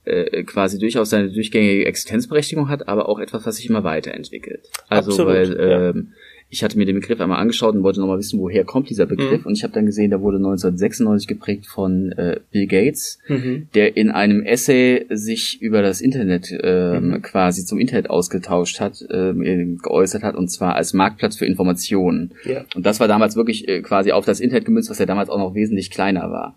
äh, 0.04 0.42
quasi 0.44 0.78
durchaus 0.78 1.10
seine 1.10 1.30
durchgängige 1.30 1.86
Existenzberechtigung 1.86 2.68
hat, 2.68 2.88
aber 2.88 3.08
auch 3.08 3.18
etwas, 3.18 3.46
was 3.46 3.56
sich 3.56 3.68
immer 3.68 3.84
weiterentwickelt. 3.84 4.68
Also 4.88 5.10
Absolut, 5.10 5.32
weil 5.32 5.56
ja. 5.56 5.90
ähm, 5.90 6.12
ich 6.52 6.64
hatte 6.64 6.76
mir 6.76 6.84
den 6.84 6.96
Begriff 6.96 7.20
einmal 7.20 7.38
angeschaut 7.38 7.76
und 7.76 7.84
wollte 7.84 8.00
nochmal 8.00 8.18
wissen, 8.18 8.40
woher 8.40 8.64
kommt 8.64 8.90
dieser 8.90 9.06
Begriff. 9.06 9.40
Mhm. 9.40 9.46
Und 9.46 9.56
ich 9.56 9.62
habe 9.62 9.72
dann 9.72 9.86
gesehen, 9.86 10.10
der 10.10 10.20
wurde 10.20 10.38
1996 10.38 11.28
geprägt 11.28 11.66
von 11.66 12.10
äh, 12.12 12.40
Bill 12.50 12.66
Gates, 12.66 13.20
mhm. 13.28 13.68
der 13.74 13.96
in 13.96 14.10
einem 14.10 14.42
Essay 14.42 15.06
sich 15.10 15.62
über 15.62 15.80
das 15.80 16.00
Internet 16.00 16.52
ähm, 16.60 17.08
mhm. 17.08 17.22
quasi 17.22 17.64
zum 17.64 17.78
Internet 17.78 18.10
ausgetauscht 18.10 18.80
hat, 18.80 19.04
ähm, 19.10 19.78
geäußert 19.80 20.24
hat, 20.24 20.34
und 20.34 20.48
zwar 20.48 20.74
als 20.74 20.92
Marktplatz 20.92 21.36
für 21.36 21.46
Informationen. 21.46 22.32
Ja. 22.44 22.64
Und 22.74 22.84
das 22.84 22.98
war 22.98 23.06
damals 23.06 23.36
wirklich 23.36 23.68
äh, 23.68 23.80
quasi 23.80 24.10
auf 24.10 24.24
das 24.24 24.40
Internet 24.40 24.64
gemünzt, 24.64 24.90
was 24.90 24.98
ja 24.98 25.06
damals 25.06 25.30
auch 25.30 25.38
noch 25.38 25.54
wesentlich 25.54 25.90
kleiner 25.90 26.32
war 26.32 26.56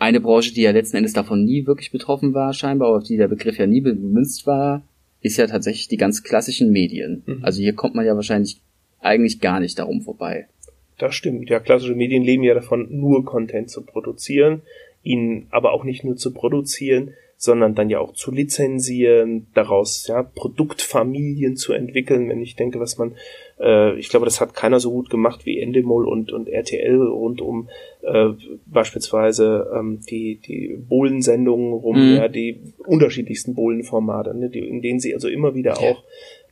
eine 0.00 0.20
Branche, 0.20 0.54
die 0.54 0.62
ja 0.62 0.70
letzten 0.70 0.96
Endes 0.96 1.12
davon 1.12 1.44
nie 1.44 1.66
wirklich 1.66 1.92
betroffen 1.92 2.32
war, 2.32 2.54
scheinbar, 2.54 2.88
auf 2.88 3.04
die 3.04 3.18
der 3.18 3.28
Begriff 3.28 3.58
ja 3.58 3.66
nie 3.66 3.82
bemünzt 3.82 4.46
war, 4.46 4.82
ist 5.20 5.36
ja 5.36 5.46
tatsächlich 5.46 5.88
die 5.88 5.98
ganz 5.98 6.22
klassischen 6.22 6.72
Medien. 6.72 7.22
Mhm. 7.26 7.44
Also 7.44 7.60
hier 7.60 7.74
kommt 7.74 7.94
man 7.94 8.06
ja 8.06 8.16
wahrscheinlich 8.16 8.60
eigentlich 9.00 9.40
gar 9.40 9.60
nicht 9.60 9.78
darum 9.78 10.00
vorbei. 10.00 10.48
Das 10.96 11.14
stimmt. 11.14 11.50
Ja, 11.50 11.60
klassische 11.60 11.94
Medien 11.94 12.24
leben 12.24 12.42
ja 12.42 12.54
davon, 12.54 12.88
nur 12.90 13.24
Content 13.26 13.68
zu 13.68 13.82
produzieren, 13.82 14.62
ihn 15.02 15.46
aber 15.50 15.72
auch 15.72 15.84
nicht 15.84 16.02
nur 16.02 16.16
zu 16.16 16.32
produzieren, 16.32 17.12
sondern 17.42 17.74
dann 17.74 17.88
ja 17.88 18.00
auch 18.00 18.12
zu 18.12 18.30
lizenzieren, 18.30 19.46
daraus 19.54 20.06
ja 20.06 20.22
Produktfamilien 20.22 21.56
zu 21.56 21.72
entwickeln. 21.72 22.28
Wenn 22.28 22.42
ich 22.42 22.54
denke, 22.54 22.80
was 22.80 22.98
man, 22.98 23.16
äh, 23.58 23.98
ich 23.98 24.10
glaube, 24.10 24.26
das 24.26 24.42
hat 24.42 24.52
keiner 24.52 24.78
so 24.78 24.90
gut 24.90 25.08
gemacht 25.08 25.46
wie 25.46 25.58
Endemol 25.58 26.06
und 26.06 26.34
und 26.34 26.50
RTL 26.50 27.00
rund 27.00 27.40
um 27.40 27.70
äh, 28.02 28.28
beispielsweise 28.66 29.70
ähm, 29.74 30.00
die 30.10 30.38
die 30.46 30.76
Bohlensendungen 30.86 31.72
rum, 31.72 32.10
mhm. 32.10 32.16
ja, 32.16 32.28
die 32.28 32.74
unterschiedlichsten 32.76 33.54
Bohlenformate, 33.54 34.36
ne, 34.36 34.50
die, 34.50 34.58
in 34.58 34.82
denen 34.82 35.00
sie 35.00 35.14
also 35.14 35.28
immer 35.28 35.54
wieder 35.54 35.78
auch 35.78 36.04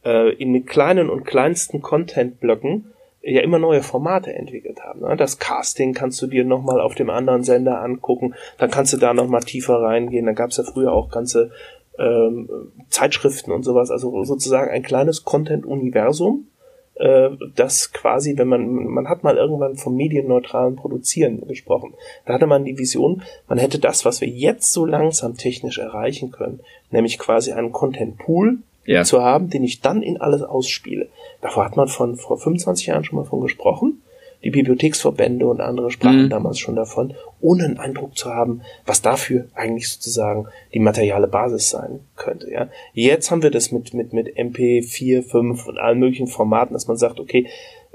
äh, 0.06 0.34
in 0.36 0.52
mit 0.52 0.66
kleinen 0.66 1.10
und 1.10 1.24
kleinsten 1.24 1.82
Content-Blöcken 1.82 2.94
ja 3.32 3.42
immer 3.42 3.58
neue 3.58 3.82
Formate 3.82 4.32
entwickelt 4.34 4.80
haben. 4.82 5.00
Ne? 5.00 5.16
Das 5.16 5.38
Casting 5.38 5.94
kannst 5.94 6.20
du 6.22 6.26
dir 6.26 6.44
nochmal 6.44 6.80
auf 6.80 6.94
dem 6.94 7.10
anderen 7.10 7.44
Sender 7.44 7.80
angucken, 7.80 8.34
dann 8.58 8.70
kannst 8.70 8.92
du 8.92 8.96
da 8.96 9.14
nochmal 9.14 9.42
tiefer 9.42 9.80
reingehen. 9.80 10.26
Da 10.26 10.32
gab 10.32 10.50
es 10.50 10.56
ja 10.56 10.64
früher 10.64 10.92
auch 10.92 11.10
ganze 11.10 11.50
ähm, 11.98 12.48
Zeitschriften 12.88 13.52
und 13.52 13.64
sowas, 13.64 13.90
also 13.90 14.24
sozusagen 14.24 14.70
ein 14.70 14.82
kleines 14.82 15.24
Content-Universum, 15.24 16.46
äh, 16.94 17.30
das 17.54 17.92
quasi, 17.92 18.36
wenn 18.38 18.48
man, 18.48 18.66
man 18.86 19.08
hat 19.08 19.24
mal 19.24 19.36
irgendwann 19.36 19.76
vom 19.76 19.96
medienneutralen 19.96 20.76
Produzieren 20.76 21.46
gesprochen. 21.46 21.94
Da 22.26 22.34
hatte 22.34 22.46
man 22.46 22.64
die 22.64 22.78
Vision, 22.78 23.22
man 23.48 23.58
hätte 23.58 23.78
das, 23.78 24.04
was 24.04 24.20
wir 24.20 24.28
jetzt 24.28 24.72
so 24.72 24.84
langsam 24.84 25.36
technisch 25.36 25.78
erreichen 25.78 26.30
können, 26.30 26.60
nämlich 26.90 27.18
quasi 27.18 27.52
einen 27.52 27.72
Content-Pool, 27.72 28.58
ja. 28.88 29.04
zu 29.04 29.22
haben, 29.22 29.50
den 29.50 29.62
ich 29.64 29.80
dann 29.80 30.02
in 30.02 30.20
alles 30.20 30.42
ausspiele. 30.42 31.08
Davor 31.40 31.64
hat 31.64 31.76
man 31.76 31.88
von 31.88 32.16
vor 32.16 32.38
25 32.38 32.86
Jahren 32.86 33.04
schon 33.04 33.18
mal 33.18 33.24
von 33.24 33.40
gesprochen. 33.40 34.02
Die 34.44 34.50
Bibliotheksverbände 34.50 35.46
und 35.48 35.60
andere 35.60 35.90
sprachen 35.90 36.26
mhm. 36.26 36.30
damals 36.30 36.60
schon 36.60 36.76
davon, 36.76 37.14
ohne 37.40 37.64
einen 37.64 37.78
Eindruck 37.78 38.16
zu 38.16 38.32
haben, 38.32 38.62
was 38.86 39.02
dafür 39.02 39.46
eigentlich 39.52 39.88
sozusagen 39.88 40.46
die 40.72 40.78
materiale 40.78 41.26
Basis 41.26 41.70
sein 41.70 42.00
könnte. 42.14 42.48
Ja, 42.48 42.68
jetzt 42.92 43.32
haben 43.32 43.42
wir 43.42 43.50
das 43.50 43.72
mit 43.72 43.94
mit 43.94 44.12
mit 44.12 44.36
MP4, 44.36 45.22
5 45.22 45.66
und 45.66 45.78
allen 45.78 45.98
möglichen 45.98 46.28
Formaten, 46.28 46.72
dass 46.72 46.86
man 46.86 46.96
sagt, 46.96 47.18
okay, 47.18 47.48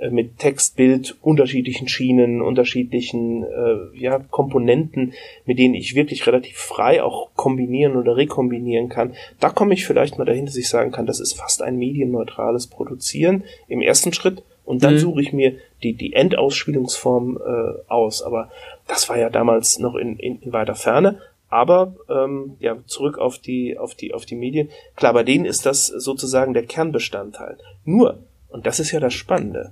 mit 0.09 0.39
Text, 0.39 0.75
Bild, 0.75 1.17
unterschiedlichen 1.21 1.87
Schienen, 1.87 2.41
unterschiedlichen 2.41 3.43
äh, 3.43 3.97
ja, 3.97 4.19
Komponenten, 4.19 5.13
mit 5.45 5.59
denen 5.59 5.73
ich 5.73 5.95
wirklich 5.95 6.25
relativ 6.27 6.57
frei 6.57 7.03
auch 7.03 7.29
kombinieren 7.35 7.95
oder 7.95 8.17
rekombinieren 8.17 8.89
kann. 8.89 9.13
Da 9.39 9.49
komme 9.49 9.73
ich 9.73 9.85
vielleicht 9.85 10.17
mal 10.17 10.25
dahin, 10.25 10.45
dass 10.45 10.55
ich 10.55 10.69
sagen 10.69 10.91
kann, 10.91 11.05
das 11.05 11.19
ist 11.19 11.33
fast 11.33 11.61
ein 11.61 11.77
medienneutrales 11.77 12.67
Produzieren 12.67 13.43
im 13.67 13.81
ersten 13.81 14.13
Schritt 14.13 14.43
und 14.65 14.83
dann 14.83 14.93
mhm. 14.93 14.99
suche 14.99 15.21
ich 15.21 15.33
mir 15.33 15.57
die, 15.81 15.93
die 15.93 16.13
Endausspielungsform 16.13 17.37
äh, 17.37 17.91
aus. 17.91 18.21
Aber 18.21 18.49
das 18.87 19.09
war 19.09 19.17
ja 19.17 19.29
damals 19.29 19.79
noch 19.79 19.95
in, 19.95 20.17
in, 20.17 20.39
in 20.39 20.53
weiter 20.53 20.75
Ferne. 20.75 21.19
Aber 21.49 21.95
ähm, 22.09 22.55
ja, 22.59 22.77
zurück 22.87 23.19
auf 23.19 23.37
die, 23.37 23.77
auf 23.77 23.93
die, 23.93 24.13
auf 24.13 24.25
die 24.25 24.35
Medien. 24.35 24.69
Klar, 24.95 25.13
bei 25.13 25.23
denen 25.23 25.45
ist 25.45 25.65
das 25.65 25.85
sozusagen 25.85 26.53
der 26.53 26.65
Kernbestandteil. 26.65 27.57
Nur, 27.85 28.23
und 28.49 28.65
das 28.65 28.79
ist 28.79 28.91
ja 28.91 28.99
das 28.99 29.13
Spannende, 29.13 29.71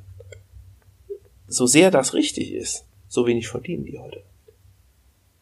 so 1.53 1.65
sehr 1.65 1.91
das 1.91 2.13
richtig 2.13 2.53
ist, 2.53 2.85
so 3.07 3.27
wenig 3.27 3.47
verdienen 3.47 3.85
die 3.85 3.99
heute. 3.99 4.23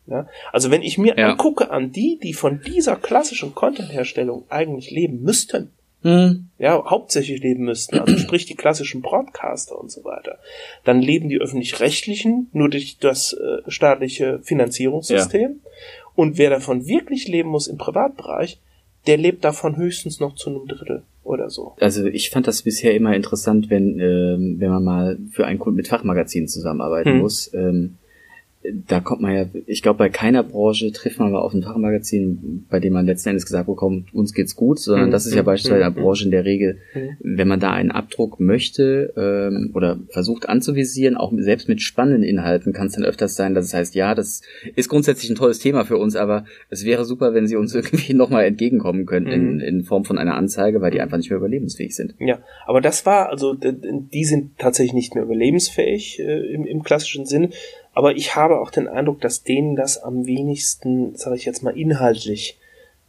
Ja? 0.08 0.28
Also 0.52 0.72
wenn 0.72 0.82
ich 0.82 0.98
mir 0.98 1.18
ja. 1.18 1.32
angucke 1.32 1.72
an 1.72 1.92
die, 1.92 2.20
die 2.22 2.34
von 2.34 2.62
dieser 2.62 2.96
klassischen 2.96 3.54
Content-Herstellung 3.56 4.46
eigentlich 4.50 4.92
leben 4.92 5.22
müssten, 5.22 5.72
mhm. 6.04 6.50
ja, 6.58 6.84
hauptsächlich 6.90 7.42
leben 7.42 7.64
müssten, 7.64 8.00
also 8.00 8.18
sprich 8.18 8.46
die 8.46 8.56
klassischen 8.56 9.02
Broadcaster 9.02 9.80
und 9.80 9.92
so 9.92 10.04
weiter, 10.04 10.40
dann 10.84 11.02
leben 11.02 11.30
die 11.30 11.40
öffentlich-rechtlichen 11.40 12.50
nur 12.54 12.70
durch 12.70 12.98
das 13.00 13.34
äh, 13.34 13.70
staatliche 13.70 14.40
Finanzierungssystem. 14.44 15.62
Ja. 15.64 15.72
Und 16.16 16.38
wer 16.38 16.50
davon 16.50 16.88
wirklich 16.88 17.28
leben 17.28 17.50
muss 17.50 17.68
im 17.68 17.78
Privatbereich, 17.78 18.60
der 19.08 19.18
lebt 19.18 19.46
davon 19.46 19.78
höchstens 19.78 20.20
noch 20.20 20.36
zu 20.36 20.50
einem 20.50 20.68
Drittel 20.68 21.04
oder 21.30 21.50
so. 21.50 21.74
Also 21.80 22.06
ich 22.08 22.32
fand 22.32 22.48
das 22.48 22.64
bisher 22.64 22.96
immer 22.96 23.16
interessant, 23.16 23.70
wenn, 23.70 24.00
ähm, 24.00 24.56
wenn 24.60 24.70
man 24.70 24.84
mal 24.84 25.18
für 25.32 25.46
einen 25.46 25.60
Kunden 25.60 25.78
mit 25.78 25.88
Fachmagazinen 25.88 26.48
zusammenarbeiten 26.48 27.14
hm. 27.14 27.20
muss. 27.20 27.54
Ähm, 27.54 27.98
da 28.62 29.00
kommt 29.00 29.22
man 29.22 29.34
ja, 29.34 29.46
ich 29.68 29.82
glaube, 29.82 30.00
bei 30.00 30.10
keiner 30.10 30.44
Branche 30.44 30.92
trifft 30.92 31.18
man 31.18 31.32
mal 31.32 31.40
auf 31.40 31.54
ein 31.54 31.64
Fachmagazin, 31.64 32.66
bei 32.70 32.82
dem 32.82 32.92
man 32.92 33.06
letzten 33.06 33.30
Endes 33.30 33.46
gesagt 33.46 33.68
bekommt, 33.68 34.14
uns 34.14 34.34
geht's 34.34 34.58
gut, 34.58 34.80
sondern 34.80 35.08
mhm. 35.08 35.12
das 35.12 35.26
ist 35.26 35.34
ja 35.34 35.44
beispielsweise 35.44 35.86
in 35.86 35.94
der 35.94 36.02
Branche 36.02 36.26
in 36.26 36.32
der 36.32 36.44
Regel, 36.44 36.80
mhm. 36.94 37.18
wenn 37.22 37.48
man 37.48 37.62
da 37.62 37.72
einen 37.72 37.92
Abdruck 37.92 38.42
möchte 38.42 39.14
ähm, 39.16 39.72
oder 39.74 40.00
versucht 40.10 40.50
anzuvisieren, 40.50 41.16
auch 41.16 41.32
selbst 41.38 41.70
mit 41.70 41.82
spannenden 41.82 42.24
Inhalten, 42.24 42.74
kann 42.74 42.88
es 42.88 42.94
dann 42.94 43.06
öfters 43.06 43.38
sein, 43.38 43.54
dass 43.54 43.66
es 43.66 43.74
heißt, 43.74 43.96
ja, 43.96 44.14
das 44.14 44.42
ist 44.76 44.90
grundsätzlich 44.90 45.32
ein 45.32 45.38
tolles 45.38 45.60
Thema 45.60 45.86
für 45.86 45.98
uns, 45.98 46.18
aber 46.18 46.44
es 46.70 46.84
wäre 46.84 47.06
super, 47.06 47.34
wenn 47.34 47.48
sie 47.48 47.56
uns 47.56 47.74
irgendwie 47.76 48.14
nochmal 48.14 48.44
entgegenkommen 48.44 49.06
könnten 49.06 49.30
mhm. 49.30 49.60
in, 49.60 49.60
in 49.62 49.84
Form 49.84 50.04
von 50.04 50.18
einer 50.18 50.36
Anzeige, 50.36 50.82
weil 50.82 50.92
die 50.92 51.00
einfach 51.00 51.18
nicht 51.18 51.30
mehr 51.30 51.40
überlebensfähig 51.40 51.96
sind. 51.96 52.16
Ja, 52.20 52.40
aber 52.66 52.82
das 52.82 53.06
war, 53.06 53.30
also 53.30 53.54
die 53.54 54.26
sind 54.26 54.58
tatsächlich 54.58 54.94
nicht 54.94 55.16
mehr 55.16 55.24
überlebensfähig 55.24 56.20
äh, 56.20 56.54
im, 56.54 56.66
im 56.66 56.84
klassischen 56.84 57.26
Sinne, 57.26 57.52
aber 58.00 58.16
ich 58.16 58.34
habe 58.34 58.62
auch 58.62 58.72
den 58.72 58.88
Eindruck, 58.88 59.20
dass 59.20 59.44
denen 59.44 59.76
das 59.76 60.02
am 60.02 60.26
wenigsten, 60.26 61.18
sage 61.18 61.36
ich 61.36 61.44
jetzt 61.44 61.64
mal, 61.64 61.78
inhaltlich 61.78 62.58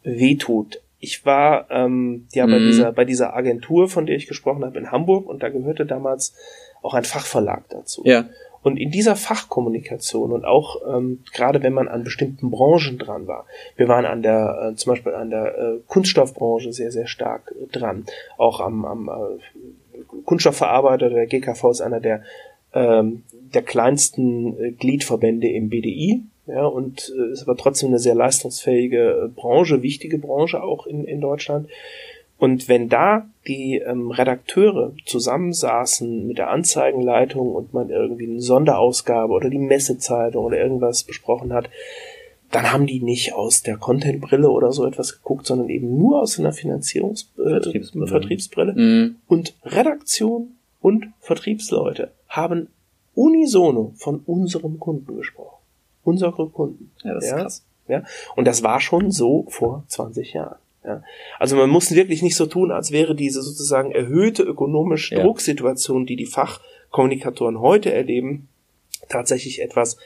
wehtut. 0.02 0.82
Ich 0.99 1.25
war 1.25 1.70
ähm, 1.70 2.26
ja 2.32 2.44
mhm. 2.44 2.50
bei 2.50 2.59
dieser 2.59 2.92
bei 2.92 3.04
dieser 3.04 3.37
Agentur, 3.37 3.88
von 3.88 4.06
der 4.06 4.16
ich 4.16 4.26
gesprochen 4.26 4.64
habe 4.64 4.76
in 4.80 4.90
Hamburg, 4.90 5.28
und 5.28 5.44
da 5.44 5.49
gehörte 5.49 5.87
damals 5.87 6.35
auch 6.82 6.94
ein 6.94 7.04
Fachverlag 7.04 7.68
dazu. 7.68 8.02
Ja. 8.04 8.25
Und 8.64 8.78
in 8.78 8.90
dieser 8.90 9.14
Fachkommunikation 9.14 10.32
und 10.32 10.44
auch 10.44 10.78
ähm, 10.92 11.23
gerade 11.32 11.62
wenn 11.62 11.73
man 11.73 11.87
an 11.87 12.02
bestimmten 12.02 12.50
Branchen 12.50 12.99
dran 12.99 13.28
war, 13.28 13.47
wir 13.76 13.87
waren 13.87 14.06
an 14.06 14.23
der 14.23 14.73
äh, 14.73 14.75
zum 14.75 14.90
Beispiel 14.90 15.14
an 15.14 15.30
der 15.30 15.56
äh, 15.56 15.78
Kunststoffbranche 15.87 16.73
sehr 16.73 16.90
sehr 16.90 17.06
stark 17.06 17.54
äh, 17.62 17.68
dran, 17.68 18.06
auch 18.38 18.59
am, 18.59 18.85
am 18.85 19.09
äh, 19.09 20.00
Kunststoffverarbeiter 20.25 21.11
der 21.11 21.28
GKV 21.28 21.70
ist 21.70 21.80
einer 21.80 22.00
der 22.00 22.25
ähm, 22.75 23.23
der 23.54 23.62
kleinsten 23.62 24.59
äh, 24.59 24.73
Gliedverbände 24.73 25.49
im 25.49 25.69
BDI, 25.69 26.23
ja, 26.47 26.66
und 26.66 27.12
äh, 27.16 27.33
ist 27.33 27.42
aber 27.42 27.57
trotzdem 27.57 27.90
eine 27.90 27.99
sehr 27.99 28.14
leistungsfähige 28.14 29.25
äh, 29.25 29.28
Branche, 29.28 29.83
wichtige 29.83 30.19
Branche 30.19 30.62
auch 30.62 30.87
in, 30.87 31.04
in 31.04 31.21
Deutschland. 31.21 31.69
Und 32.38 32.69
wenn 32.69 32.88
da 32.88 33.28
die 33.47 33.83
ähm, 33.85 34.11
Redakteure 34.11 34.95
zusammensaßen 35.04 36.26
mit 36.26 36.38
der 36.38 36.49
Anzeigenleitung 36.49 37.54
und 37.54 37.75
man 37.75 37.90
irgendwie 37.90 38.26
eine 38.26 38.40
Sonderausgabe 38.40 39.33
oder 39.33 39.50
die 39.50 39.59
Messezeitung 39.59 40.47
oder 40.47 40.59
irgendwas 40.59 41.04
besprochen 41.04 41.52
hat, 41.52 41.69
dann 42.50 42.73
haben 42.73 42.87
die 42.87 43.00
nicht 43.00 43.35
aus 43.35 43.62
der 43.62 43.76
Contentbrille 43.76 44.50
oder 44.50 44.73
so 44.73 44.87
etwas 44.87 45.19
geguckt, 45.19 45.47
sondern 45.47 45.69
eben 45.69 45.99
nur 45.99 46.23
aus 46.23 46.38
einer 46.38 46.52
Finanzierungs 46.52 47.30
äh, 47.38 47.49
Vertriebsbrille. 47.49 48.07
Vertriebsbrille. 48.07 48.73
Mhm. 48.73 49.16
Und 49.28 49.54
Redaktion 49.62 50.57
und 50.80 51.09
Vertriebsleute 51.21 52.11
haben 52.26 52.69
unisono 53.20 53.92
von 53.96 54.20
unserem 54.20 54.78
Kunden 54.78 55.16
gesprochen. 55.16 55.58
Unsere 56.02 56.48
Kunden. 56.48 56.90
Ja, 57.04 57.14
das 57.14 57.24
ist 57.24 57.30
ja? 57.30 57.36
krass. 57.36 57.64
Ja? 57.86 58.04
Und 58.34 58.46
das 58.46 58.62
war 58.62 58.80
schon 58.80 59.10
so 59.10 59.44
vor 59.48 59.84
20 59.88 60.32
Jahren. 60.32 60.58
Ja? 60.84 61.02
Also 61.38 61.56
man 61.56 61.68
muss 61.68 61.90
wirklich 61.94 62.22
nicht 62.22 62.36
so 62.36 62.46
tun, 62.46 62.70
als 62.72 62.92
wäre 62.92 63.14
diese 63.14 63.42
sozusagen 63.42 63.92
erhöhte 63.92 64.42
ökonomische 64.42 65.16
ja. 65.16 65.22
Drucksituation, 65.22 66.06
die 66.06 66.16
die 66.16 66.26
Fachkommunikatoren 66.26 67.60
heute 67.60 67.92
erleben, 67.92 68.48
tatsächlich 69.08 69.60
etwas, 69.60 69.98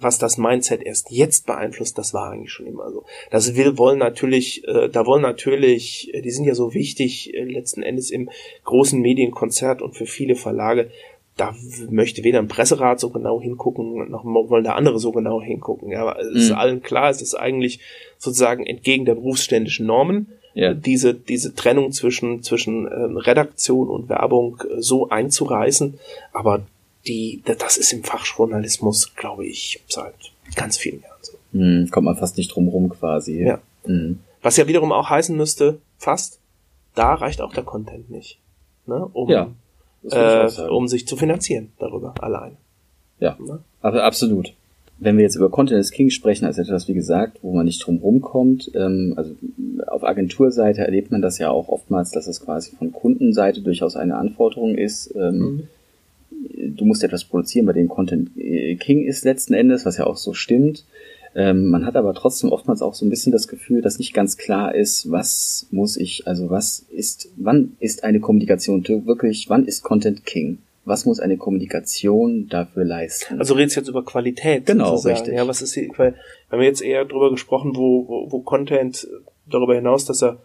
was 0.00 0.18
das 0.18 0.36
Mindset 0.38 0.82
erst 0.82 1.10
jetzt 1.10 1.46
beeinflusst, 1.46 1.98
das 1.98 2.14
war 2.14 2.30
eigentlich 2.30 2.52
schon 2.52 2.66
immer 2.66 2.90
so. 2.92 3.04
Das 3.30 3.56
will, 3.56 3.78
wollen 3.78 3.98
natürlich, 3.98 4.66
äh, 4.68 4.88
da 4.88 5.06
wollen 5.06 5.22
natürlich, 5.22 6.12
äh, 6.14 6.20
die 6.20 6.30
sind 6.30 6.44
ja 6.44 6.54
so 6.54 6.72
wichtig 6.74 7.34
äh, 7.34 7.42
letzten 7.42 7.82
Endes 7.82 8.10
im 8.10 8.30
großen 8.64 9.00
Medienkonzert 9.00 9.82
und 9.82 9.96
für 9.96 10.06
viele 10.06 10.36
Verlage, 10.36 10.90
da 11.38 11.54
möchte 11.88 12.24
weder 12.24 12.40
ein 12.40 12.48
Presserat 12.48 12.98
so 12.98 13.10
genau 13.10 13.40
hingucken, 13.40 14.10
noch 14.10 14.24
wollen 14.24 14.64
da 14.64 14.72
andere 14.72 14.98
so 14.98 15.12
genau 15.12 15.40
hingucken. 15.40 15.90
Ja, 15.90 16.02
aber 16.02 16.20
es 16.20 16.34
ist 16.34 16.50
mhm. 16.50 16.56
allen 16.56 16.82
klar, 16.82 17.10
es 17.10 17.22
ist 17.22 17.34
eigentlich 17.34 17.78
sozusagen 18.18 18.66
entgegen 18.66 19.04
der 19.04 19.14
berufsständischen 19.14 19.86
Normen, 19.86 20.26
ja. 20.54 20.74
diese, 20.74 21.14
diese 21.14 21.54
Trennung 21.54 21.92
zwischen, 21.92 22.42
zwischen 22.42 22.86
äh, 22.86 22.94
Redaktion 23.20 23.88
und 23.88 24.08
Werbung 24.08 24.60
äh, 24.68 24.82
so 24.82 25.10
einzureißen. 25.10 26.00
Aber 26.32 26.66
die, 27.06 27.42
das 27.44 27.76
ist 27.76 27.92
im 27.92 28.02
Fachjournalismus, 28.02 29.14
glaube 29.14 29.46
ich, 29.46 29.80
seit 29.86 30.14
ganz 30.56 30.76
vielen 30.76 31.02
Jahren 31.02 31.20
so. 31.22 31.32
Mhm, 31.52 31.88
kommt 31.92 32.06
man 32.06 32.16
fast 32.16 32.36
nicht 32.36 32.52
drum 32.52 32.66
rum 32.66 32.88
quasi. 32.88 33.44
Ja. 33.44 33.60
Mhm. 33.86 34.18
Was 34.42 34.56
ja 34.56 34.66
wiederum 34.66 34.90
auch 34.90 35.08
heißen 35.08 35.36
müsste, 35.36 35.78
fast, 35.98 36.40
da 36.96 37.14
reicht 37.14 37.40
auch 37.40 37.54
der 37.54 37.62
Content 37.62 38.10
nicht. 38.10 38.40
Ne, 38.86 39.08
um 39.12 39.28
ja 39.28 39.50
äh, 40.10 40.48
um 40.68 40.88
sich 40.88 41.06
zu 41.06 41.16
finanzieren 41.16 41.72
darüber 41.78 42.14
allein. 42.20 42.56
Ja, 43.20 43.36
ne? 43.38 43.60
aber 43.80 44.04
absolut. 44.04 44.52
Wenn 45.00 45.16
wir 45.16 45.22
jetzt 45.22 45.36
über 45.36 45.48
Content 45.48 45.78
as 45.78 45.92
King 45.92 46.10
sprechen, 46.10 46.44
als 46.44 46.58
etwas, 46.58 46.88
wie 46.88 46.94
gesagt, 46.94 47.38
wo 47.42 47.54
man 47.54 47.66
nicht 47.66 47.84
drum 47.84 47.98
rumkommt, 47.98 48.72
ähm, 48.74 49.14
also 49.16 49.34
auf 49.86 50.02
Agenturseite 50.02 50.80
erlebt 50.80 51.12
man 51.12 51.22
das 51.22 51.38
ja 51.38 51.50
auch 51.50 51.68
oftmals, 51.68 52.10
dass 52.10 52.26
es 52.26 52.40
quasi 52.40 52.74
von 52.76 52.92
Kundenseite 52.92 53.60
durchaus 53.60 53.94
eine 53.94 54.16
Anforderung 54.16 54.76
ist. 54.76 55.14
Ähm, 55.14 55.38
mhm. 55.38 56.76
Du 56.76 56.84
musst 56.84 57.04
etwas 57.04 57.24
produzieren, 57.24 57.66
bei 57.66 57.72
dem 57.72 57.88
Content 57.88 58.36
äh, 58.36 58.74
King 58.74 59.04
ist 59.04 59.24
letzten 59.24 59.54
Endes, 59.54 59.86
was 59.86 59.98
ja 59.98 60.06
auch 60.06 60.16
so 60.16 60.34
stimmt. 60.34 60.84
Ähm, 61.34 61.68
man 61.68 61.86
hat 61.86 61.96
aber 61.96 62.14
trotzdem 62.14 62.50
oftmals 62.50 62.82
auch 62.82 62.94
so 62.94 63.04
ein 63.04 63.10
bisschen 63.10 63.32
das 63.32 63.48
Gefühl, 63.48 63.82
dass 63.82 63.98
nicht 63.98 64.14
ganz 64.14 64.36
klar 64.36 64.74
ist, 64.74 65.10
was 65.10 65.66
muss 65.70 65.96
ich, 65.96 66.26
also 66.26 66.50
was 66.50 66.80
ist, 66.90 67.28
wann 67.36 67.76
ist 67.80 68.04
eine 68.04 68.20
Kommunikation 68.20 68.84
wirklich, 69.06 69.48
wann 69.48 69.64
ist 69.64 69.82
Content 69.82 70.24
King? 70.24 70.58
Was 70.84 71.04
muss 71.04 71.20
eine 71.20 71.36
Kommunikation 71.36 72.48
dafür 72.48 72.84
leisten? 72.84 73.38
Also 73.38 73.54
redest 73.54 73.76
jetzt 73.76 73.88
über 73.88 74.04
Qualität. 74.04 74.64
Genau, 74.64 74.92
sozusagen. 74.96 75.16
richtig. 75.16 75.34
Ja, 75.34 75.46
was 75.46 75.60
ist 75.60 75.76
die, 75.76 75.90
weil 75.96 76.14
wir 76.48 76.58
haben 76.58 76.62
jetzt 76.62 76.80
eher 76.80 77.04
drüber 77.04 77.30
gesprochen, 77.30 77.76
wo, 77.76 78.08
wo, 78.08 78.32
wo 78.32 78.40
Content 78.40 79.06
darüber 79.46 79.74
hinaus, 79.74 80.06
dass 80.06 80.22
er 80.22 80.38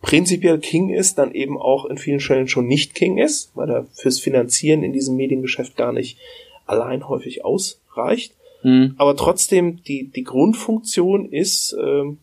prinzipiell 0.00 0.58
King 0.58 0.90
ist, 0.90 1.18
dann 1.18 1.32
eben 1.32 1.58
auch 1.58 1.84
in 1.84 1.98
vielen 1.98 2.20
Stellen 2.20 2.48
schon 2.48 2.66
nicht 2.66 2.94
King 2.94 3.18
ist, 3.18 3.52
weil 3.54 3.70
er 3.70 3.86
fürs 3.92 4.18
Finanzieren 4.18 4.82
in 4.82 4.92
diesem 4.92 5.16
Mediengeschäft 5.16 5.76
gar 5.76 5.92
nicht 5.92 6.18
allein 6.66 7.08
häufig 7.08 7.44
ausreicht. 7.44 8.34
Mhm. 8.62 8.94
Aber 8.98 9.16
trotzdem, 9.16 9.82
die, 9.82 10.08
die 10.08 10.24
Grundfunktion 10.24 11.26
ist 11.30 11.76
ähm, 11.80 12.18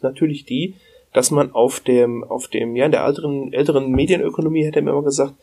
natürlich 0.00 0.44
die, 0.44 0.74
dass 1.12 1.30
man 1.30 1.52
auf 1.52 1.80
dem, 1.80 2.24
auf 2.24 2.48
dem, 2.48 2.76
ja, 2.76 2.86
in 2.86 2.92
der 2.92 3.04
älteren, 3.04 3.52
älteren 3.52 3.90
Medienökonomie 3.90 4.64
hätte 4.64 4.82
man 4.82 4.94
immer 4.94 5.02
gesagt, 5.02 5.34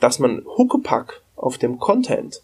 dass 0.00 0.18
man 0.18 0.44
Huckepack 0.46 1.22
auf 1.36 1.58
dem 1.58 1.78
Content 1.78 2.40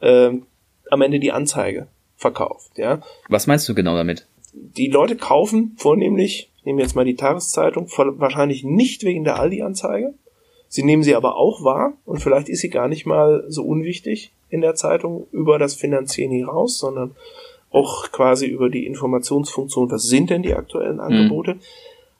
ähm, 0.00 0.46
am 0.90 1.02
Ende 1.02 1.18
die 1.18 1.32
Anzeige 1.32 1.88
verkauft, 2.16 2.78
ja. 2.78 3.00
Was 3.28 3.46
meinst 3.46 3.68
du 3.68 3.74
genau 3.74 3.96
damit? 3.96 4.26
Die 4.52 4.88
Leute 4.88 5.16
kaufen 5.16 5.74
vornehmlich 5.76 6.50
nehmen 6.68 6.80
jetzt 6.80 6.94
mal 6.94 7.04
die 7.06 7.16
Tageszeitung, 7.16 7.88
wahrscheinlich 7.96 8.62
nicht 8.62 9.02
wegen 9.02 9.24
der 9.24 9.38
Aldi-Anzeige. 9.38 10.12
Sie 10.68 10.82
nehmen 10.82 11.02
sie 11.02 11.14
aber 11.14 11.36
auch 11.36 11.64
wahr 11.64 11.94
und 12.04 12.20
vielleicht 12.20 12.48
ist 12.48 12.60
sie 12.60 12.68
gar 12.68 12.88
nicht 12.88 13.06
mal 13.06 13.44
so 13.48 13.64
unwichtig 13.64 14.32
in 14.50 14.60
der 14.60 14.74
Zeitung 14.74 15.26
über 15.32 15.58
das 15.58 15.74
Finanzieren 15.74 16.30
hinaus, 16.30 16.78
sondern 16.78 17.14
auch 17.70 18.10
quasi 18.12 18.46
über 18.46 18.70
die 18.70 18.86
Informationsfunktion, 18.86 19.90
was 19.90 20.04
sind 20.04 20.30
denn 20.30 20.42
die 20.42 20.54
aktuellen 20.54 20.94
mhm. 20.94 21.00
Angebote. 21.00 21.54
Mhm. 21.54 21.60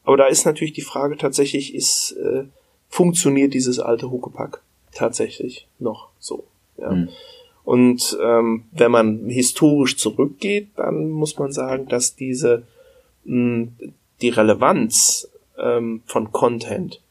Aber 0.05 0.17
da 0.17 0.27
ist 0.27 0.47
natürlich 0.47 0.73
die 0.73 0.83
Frage 0.83 1.17
tatsächlich, 1.17 1.75
ist, 1.75 2.13
äh, 2.13 2.45
funktioniert 2.89 3.53
dieses 3.53 3.79
alte 3.79 4.11
Huckepack 4.11 4.63
tatsächlich 4.95 5.67
noch 5.79 6.09
so? 6.19 6.45
Ja. 6.79 6.91
Mhm. 6.91 7.09
Und 7.65 8.17
ähm, 8.23 8.65
wenn 8.73 8.91
man 8.91 9.29
historisch 9.29 9.99
zurückgeht, 9.99 10.69
dann 10.77 11.11
muss 11.11 11.39
man 11.39 11.53
sagen, 11.53 11.87
dass 11.89 12.17
diese 12.17 12.63
mh, 13.25 13.69
die 14.23 14.31
Relevanz 14.31 15.29
ähm, 15.59 16.03
von 16.07 16.33
Content 16.33 17.03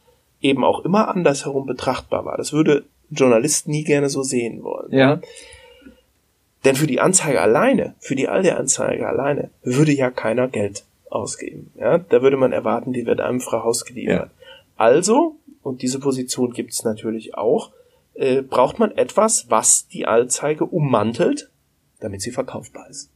eben 0.41 0.63
auch 0.63 0.85
immer 0.85 1.07
andersherum 1.07 1.65
betrachtbar 1.65 2.25
war. 2.25 2.37
Das 2.37 2.53
würde 2.53 2.85
Journalist 3.09 3.67
nie 3.67 3.83
gerne 3.83 4.09
so 4.09 4.23
sehen 4.23 4.63
wollen. 4.63 4.91
Ja. 4.91 5.19
Denn 6.65 6.75
für 6.75 6.87
die 6.87 6.99
Anzeige 6.99 7.41
alleine, 7.41 7.95
für 7.99 8.15
die 8.15 8.27
Aldi-Anzeige 8.27 9.07
alleine, 9.07 9.49
würde 9.63 9.93
ja 9.93 10.11
keiner 10.11 10.47
Geld 10.47 10.83
ausgeben. 11.09 11.71
Ja? 11.79 11.97
Da 11.97 12.21
würde 12.21 12.37
man 12.37 12.51
erwarten, 12.51 12.93
die 12.93 13.05
wird 13.05 13.21
einem 13.21 13.39
Frau 13.39 13.63
Haus 13.63 13.85
geliefert. 13.85 14.29
Ja. 14.29 14.47
Also, 14.75 15.37
und 15.63 15.81
diese 15.81 15.99
Position 15.99 16.51
gibt's 16.51 16.83
natürlich 16.83 17.35
auch, 17.35 17.71
äh, 18.15 18.41
braucht 18.41 18.79
man 18.79 18.91
etwas, 18.91 19.49
was 19.49 19.87
die 19.87 20.05
Anzeige 20.05 20.65
ummantelt, 20.65 21.49
damit 21.99 22.21
sie 22.21 22.31
verkaufbar 22.31 22.89
ist. 22.89 23.09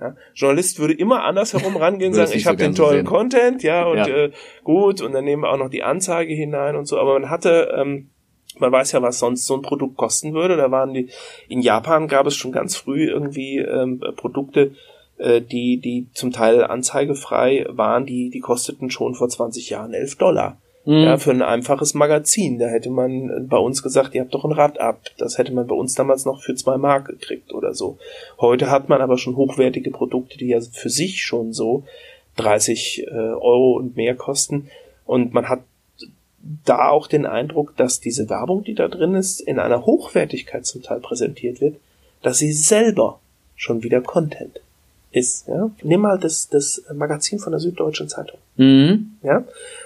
Ja, 0.00 0.14
Journalist 0.34 0.78
würde 0.78 0.94
immer 0.94 1.24
andersherum 1.24 1.76
rangehen, 1.76 2.12
sagen, 2.14 2.32
ich 2.34 2.46
habe 2.46 2.58
so 2.58 2.64
den 2.64 2.74
tollen 2.74 2.96
sehen. 2.98 3.06
Content, 3.06 3.62
ja, 3.62 3.86
und 3.86 3.98
ja. 3.98 4.06
Äh, 4.06 4.30
gut, 4.62 5.00
und 5.00 5.12
dann 5.12 5.24
nehmen 5.24 5.42
wir 5.42 5.50
auch 5.50 5.58
noch 5.58 5.70
die 5.70 5.82
Anzeige 5.82 6.34
hinein 6.34 6.76
und 6.76 6.86
so, 6.86 6.98
aber 6.98 7.18
man 7.18 7.30
hatte, 7.30 7.74
ähm, 7.76 8.10
man 8.58 8.72
weiß 8.72 8.92
ja, 8.92 9.02
was 9.02 9.18
sonst 9.18 9.46
so 9.46 9.54
ein 9.54 9.62
Produkt 9.62 9.96
kosten 9.96 10.34
würde. 10.34 10.56
Da 10.56 10.70
waren 10.70 10.94
die, 10.94 11.10
in 11.48 11.60
Japan 11.60 12.08
gab 12.08 12.26
es 12.26 12.36
schon 12.36 12.52
ganz 12.52 12.76
früh 12.76 13.08
irgendwie 13.08 13.58
ähm, 13.58 14.02
Produkte, 14.16 14.72
äh, 15.18 15.40
die, 15.40 15.78
die 15.78 16.08
zum 16.12 16.32
Teil 16.32 16.64
anzeigefrei 16.64 17.66
waren, 17.68 18.06
die, 18.06 18.30
die 18.30 18.40
kosteten 18.40 18.90
schon 18.90 19.14
vor 19.14 19.28
20 19.28 19.70
Jahren 19.70 19.92
11 19.92 20.16
Dollar. 20.16 20.58
Mhm. 20.86 21.02
Ja, 21.02 21.18
für 21.18 21.32
ein 21.32 21.42
einfaches 21.42 21.94
Magazin. 21.94 22.58
Da 22.58 22.68
hätte 22.68 22.90
man 22.90 23.48
bei 23.48 23.58
uns 23.58 23.82
gesagt, 23.82 24.14
ihr 24.14 24.20
habt 24.20 24.32
doch 24.32 24.44
ein 24.44 24.52
Rad 24.52 24.78
ab. 24.80 25.00
Das 25.18 25.36
hätte 25.36 25.52
man 25.52 25.66
bei 25.66 25.74
uns 25.74 25.94
damals 25.94 26.24
noch 26.24 26.40
für 26.40 26.54
zwei 26.54 26.78
Mark 26.78 27.08
gekriegt 27.08 27.52
oder 27.52 27.74
so. 27.74 27.98
Heute 28.40 28.70
hat 28.70 28.88
man 28.88 29.02
aber 29.02 29.18
schon 29.18 29.36
hochwertige 29.36 29.90
Produkte, 29.90 30.38
die 30.38 30.46
ja 30.46 30.60
für 30.60 30.88
sich 30.88 31.22
schon 31.22 31.52
so 31.52 31.82
30 32.36 33.06
äh, 33.08 33.10
Euro 33.10 33.76
und 33.76 33.96
mehr 33.96 34.14
kosten. 34.14 34.68
Und 35.04 35.34
man 35.34 35.48
hat 35.48 35.60
da 36.64 36.90
auch 36.90 37.08
den 37.08 37.26
Eindruck, 37.26 37.76
dass 37.76 37.98
diese 37.98 38.30
Werbung, 38.30 38.62
die 38.62 38.74
da 38.74 38.86
drin 38.86 39.16
ist, 39.16 39.40
in 39.40 39.58
einer 39.58 39.86
Hochwertigkeit 39.86 40.66
zum 40.66 40.82
Teil 40.82 41.00
präsentiert 41.00 41.60
wird, 41.60 41.76
dass 42.22 42.38
sie 42.38 42.52
selber 42.52 43.18
schon 43.56 43.82
wieder 43.82 44.00
Content 44.02 44.60
ist. 45.16 45.48
Ja? 45.48 45.70
Nimm 45.82 46.02
mal 46.02 46.18
das, 46.18 46.48
das 46.48 46.82
Magazin 46.94 47.38
von 47.38 47.52
der 47.52 47.60
Süddeutschen 47.60 48.08
Zeitung. 48.08 48.38
Mhm. 48.56 49.16
Ja? 49.22 49.44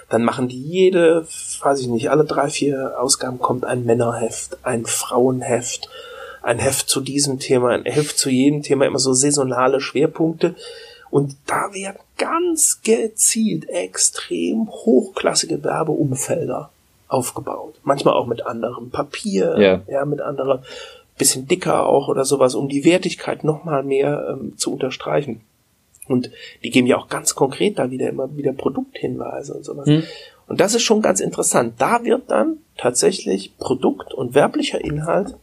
Dann 0.09 0.23
machen 0.23 0.49
die 0.49 0.61
jede, 0.61 1.25
weiß 1.61 1.79
ich 1.79 1.87
nicht, 1.87 2.11
alle 2.11 2.25
drei, 2.25 2.49
vier 2.49 2.99
Ausgaben 2.99 3.39
kommt 3.39 3.63
ein 3.63 3.85
Männerheft, 3.85 4.57
ein 4.63 4.85
Frauenheft, 4.85 5.89
ein 6.41 6.59
Heft 6.59 6.89
zu 6.89 6.99
diesem 6.99 7.39
Thema, 7.39 7.69
ein 7.69 7.85
Heft 7.85 8.17
zu 8.17 8.29
jedem 8.29 8.61
Thema, 8.61 8.85
immer 8.85 8.99
so 8.99 9.13
saisonale 9.13 9.79
Schwerpunkte. 9.79 10.55
Und 11.09 11.37
da 11.45 11.73
werden 11.73 11.99
ganz 12.17 12.81
gezielt 12.83 13.69
extrem 13.69 14.69
hochklassige 14.69 15.63
Werbeumfelder 15.63 16.71
aufgebaut. 17.07 17.75
Manchmal 17.83 18.15
auch 18.15 18.27
mit 18.27 18.45
anderem 18.45 18.89
Papier, 18.89 19.55
ja, 19.59 19.81
ja 19.87 20.05
mit 20.05 20.21
anderer 20.21 20.63
bisschen 21.21 21.47
dicker 21.47 21.85
auch 21.85 22.07
oder 22.07 22.25
sowas, 22.25 22.55
um 22.55 22.67
die 22.67 22.83
Wertigkeit 22.83 23.43
nochmal 23.43 23.83
mehr 23.83 24.27
ähm, 24.31 24.57
zu 24.57 24.73
unterstreichen. 24.73 25.41
Und 26.07 26.31
die 26.63 26.71
geben 26.71 26.87
ja 26.87 26.97
auch 26.97 27.09
ganz 27.09 27.35
konkret 27.35 27.77
da 27.77 27.91
wieder 27.91 28.09
immer 28.09 28.35
wieder 28.35 28.53
Produkthinweise 28.53 29.53
und 29.53 29.63
sowas. 29.63 29.85
Hm. 29.85 30.03
Und 30.47 30.59
das 30.59 30.73
ist 30.73 30.81
schon 30.81 31.03
ganz 31.03 31.19
interessant. 31.19 31.75
Da 31.77 32.03
wird 32.03 32.31
dann 32.31 32.57
tatsächlich 32.75 33.55
Produkt 33.57 34.15
und 34.15 34.33
werblicher 34.33 34.83
Inhalt 34.83 35.35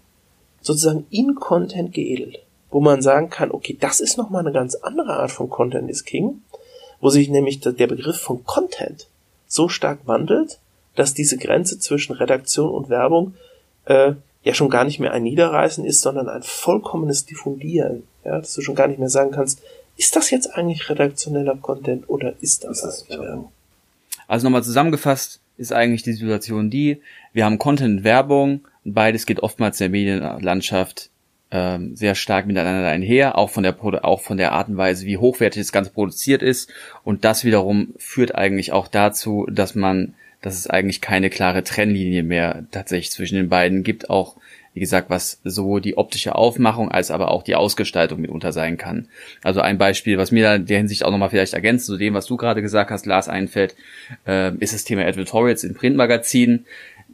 sozusagen 0.60 1.06
in 1.10 1.36
Content 1.36 1.94
geedelt. 1.94 2.40
Wo 2.70 2.80
man 2.80 3.00
sagen 3.00 3.30
kann, 3.30 3.52
okay, 3.52 3.76
das 3.80 4.00
ist 4.00 4.18
nochmal 4.18 4.40
eine 4.40 4.52
ganz 4.52 4.74
andere 4.74 5.14
Art 5.14 5.30
von 5.30 5.48
Content 5.48 5.88
is 5.88 6.04
King, 6.04 6.42
wo 7.00 7.08
sich 7.08 7.28
nämlich 7.28 7.60
der 7.60 7.86
Begriff 7.86 8.18
von 8.18 8.44
Content 8.44 9.06
so 9.46 9.68
stark 9.68 10.00
wandelt, 10.06 10.58
dass 10.96 11.14
diese 11.14 11.38
Grenze 11.38 11.78
zwischen 11.78 12.14
Redaktion 12.14 12.68
und 12.68 12.90
Werbung 12.90 13.34
äh, 13.84 14.14
ja 14.48 14.54
schon 14.54 14.70
gar 14.70 14.84
nicht 14.84 14.98
mehr 14.98 15.12
ein 15.12 15.24
Niederreißen 15.24 15.84
ist, 15.84 16.00
sondern 16.00 16.26
ein 16.26 16.42
vollkommenes 16.42 17.26
Diffundieren. 17.26 18.04
Ja, 18.24 18.38
dass 18.38 18.54
du 18.54 18.62
schon 18.62 18.74
gar 18.74 18.88
nicht 18.88 18.98
mehr 18.98 19.10
sagen 19.10 19.30
kannst, 19.30 19.60
ist 19.98 20.16
das 20.16 20.30
jetzt 20.30 20.54
eigentlich 20.54 20.88
redaktioneller 20.88 21.56
Content 21.56 22.08
oder 22.08 22.32
ist 22.40 22.64
das, 22.64 22.82
ist 22.82 23.06
das 23.10 23.20
Werbung? 23.20 23.52
Also 24.26 24.46
nochmal 24.46 24.64
zusammengefasst 24.64 25.40
ist 25.58 25.72
eigentlich 25.74 26.02
die 26.02 26.14
Situation 26.14 26.70
die, 26.70 27.02
wir 27.34 27.44
haben 27.44 27.58
Content 27.58 27.98
und 27.98 28.04
Werbung, 28.04 28.66
beides 28.84 29.26
geht 29.26 29.40
oftmals 29.40 29.80
in 29.80 29.84
der 29.84 29.90
Medienlandschaft 29.90 31.10
ähm, 31.50 31.94
sehr 31.94 32.14
stark 32.14 32.46
miteinander 32.46 32.88
einher, 32.88 33.36
auch 33.36 33.50
von 33.50 33.64
der 33.64 33.76
auch 34.04 34.22
von 34.22 34.38
der 34.38 34.52
Art 34.52 34.68
und 34.68 34.78
Weise, 34.78 35.04
wie 35.04 35.18
hochwertig 35.18 35.60
das 35.60 35.72
Ganze 35.72 35.90
produziert 35.90 36.42
ist. 36.42 36.70
Und 37.04 37.24
das 37.24 37.44
wiederum 37.44 37.94
führt 37.98 38.34
eigentlich 38.34 38.72
auch 38.72 38.88
dazu, 38.88 39.46
dass 39.50 39.74
man 39.74 40.14
dass 40.42 40.56
es 40.56 40.68
eigentlich 40.68 41.00
keine 41.00 41.30
klare 41.30 41.64
Trennlinie 41.64 42.22
mehr 42.22 42.64
tatsächlich 42.70 43.10
zwischen 43.10 43.36
den 43.36 43.48
beiden 43.48 43.82
gibt, 43.82 44.10
auch 44.10 44.36
wie 44.78 44.80
gesagt, 44.80 45.10
was 45.10 45.40
so 45.42 45.80
die 45.80 45.98
optische 45.98 46.36
Aufmachung 46.36 46.88
als 46.88 47.10
aber 47.10 47.32
auch 47.32 47.42
die 47.42 47.56
Ausgestaltung 47.56 48.20
mitunter 48.20 48.52
sein 48.52 48.76
kann. 48.76 49.08
Also 49.42 49.60
ein 49.60 49.76
Beispiel, 49.76 50.18
was 50.18 50.30
mir 50.30 50.44
da 50.44 50.54
in 50.54 50.66
der 50.66 50.78
Hinsicht 50.78 51.04
auch 51.04 51.10
nochmal 51.10 51.30
vielleicht 51.30 51.54
ergänzt 51.54 51.86
zu 51.86 51.96
dem, 51.96 52.14
was 52.14 52.26
du 52.26 52.36
gerade 52.36 52.62
gesagt 52.62 52.92
hast, 52.92 53.04
Lars 53.04 53.28
einfällt, 53.28 53.74
äh, 54.24 54.54
ist 54.58 54.74
das 54.74 54.84
Thema 54.84 55.04
Advertorials 55.04 55.64
in 55.64 55.74
Printmagazinen 55.74 56.64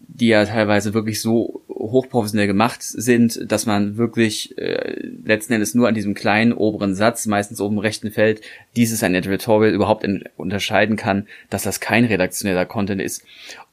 die 0.09 0.29
ja 0.29 0.45
teilweise 0.45 0.95
wirklich 0.95 1.21
so 1.21 1.63
hochprofessionell 1.69 2.47
gemacht 2.47 2.83
sind, 2.83 3.51
dass 3.51 3.67
man 3.67 3.97
wirklich 3.97 4.57
äh, 4.59 5.09
letzten 5.25 5.53
Endes 5.53 5.75
nur 5.75 5.89
an 5.89 5.95
diesem 5.95 6.15
kleinen 6.15 6.53
oberen 6.53 6.95
Satz, 6.95 7.27
meistens 7.27 7.61
oben 7.61 7.77
im 7.77 7.81
rechten 7.81 8.11
Feld, 8.11 8.41
dieses 8.77 9.03
ein 9.03 9.15
Editorial 9.15 9.75
überhaupt 9.75 10.07
unterscheiden 10.37 10.97
kann, 10.97 11.27
dass 11.51 11.63
das 11.63 11.81
kein 11.81 12.05
redaktioneller 12.05 12.65
Content 12.65 13.01
ist. 13.01 13.25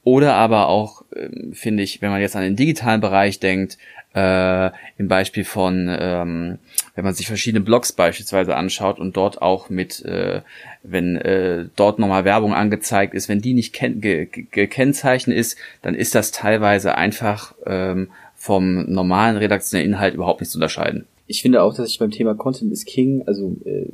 Oder 0.04 0.34
aber 0.34 0.68
auch, 0.68 1.04
äh, 1.12 1.28
finde 1.52 1.82
ich, 1.82 2.02
wenn 2.02 2.10
man 2.10 2.20
jetzt 2.20 2.36
an 2.36 2.42
den 2.42 2.56
digitalen 2.56 3.00
Bereich 3.00 3.40
denkt, 3.40 3.78
äh, 4.14 4.70
im 4.98 5.08
Beispiel 5.08 5.44
von, 5.44 5.88
ähm, 5.88 6.58
wenn 6.94 7.04
man 7.04 7.14
sich 7.14 7.26
verschiedene 7.26 7.64
Blogs 7.64 7.92
beispielsweise 7.92 8.56
anschaut 8.56 8.98
und 8.98 9.16
dort 9.16 9.40
auch 9.40 9.70
mit, 9.70 10.04
äh, 10.04 10.42
wenn 10.82 11.16
äh, 11.16 11.66
dort 11.76 11.98
nochmal 11.98 12.24
Werbung 12.24 12.54
angezeigt 12.54 13.14
ist, 13.14 13.28
wenn 13.28 13.40
die 13.40 13.54
nicht 13.54 13.72
ge 13.72 14.28
gekennzeichnet 14.50 15.36
ist, 15.36 15.56
dann 15.82 15.94
ist 15.94 16.14
das 16.14 16.30
teilweise 16.30 16.96
einfach 16.96 17.54
ähm, 17.66 18.08
vom 18.34 18.90
normalen 18.90 19.36
redaktionellen 19.36 19.92
Inhalt 19.92 20.14
überhaupt 20.14 20.40
nicht 20.40 20.50
zu 20.50 20.58
unterscheiden. 20.58 21.06
Ich 21.26 21.40
finde 21.40 21.62
auch, 21.62 21.74
dass 21.74 21.88
ich 21.88 21.98
beim 21.98 22.10
Thema 22.10 22.34
Content 22.34 22.72
is 22.72 22.84
King, 22.84 23.22
also 23.26 23.56
äh, 23.64 23.86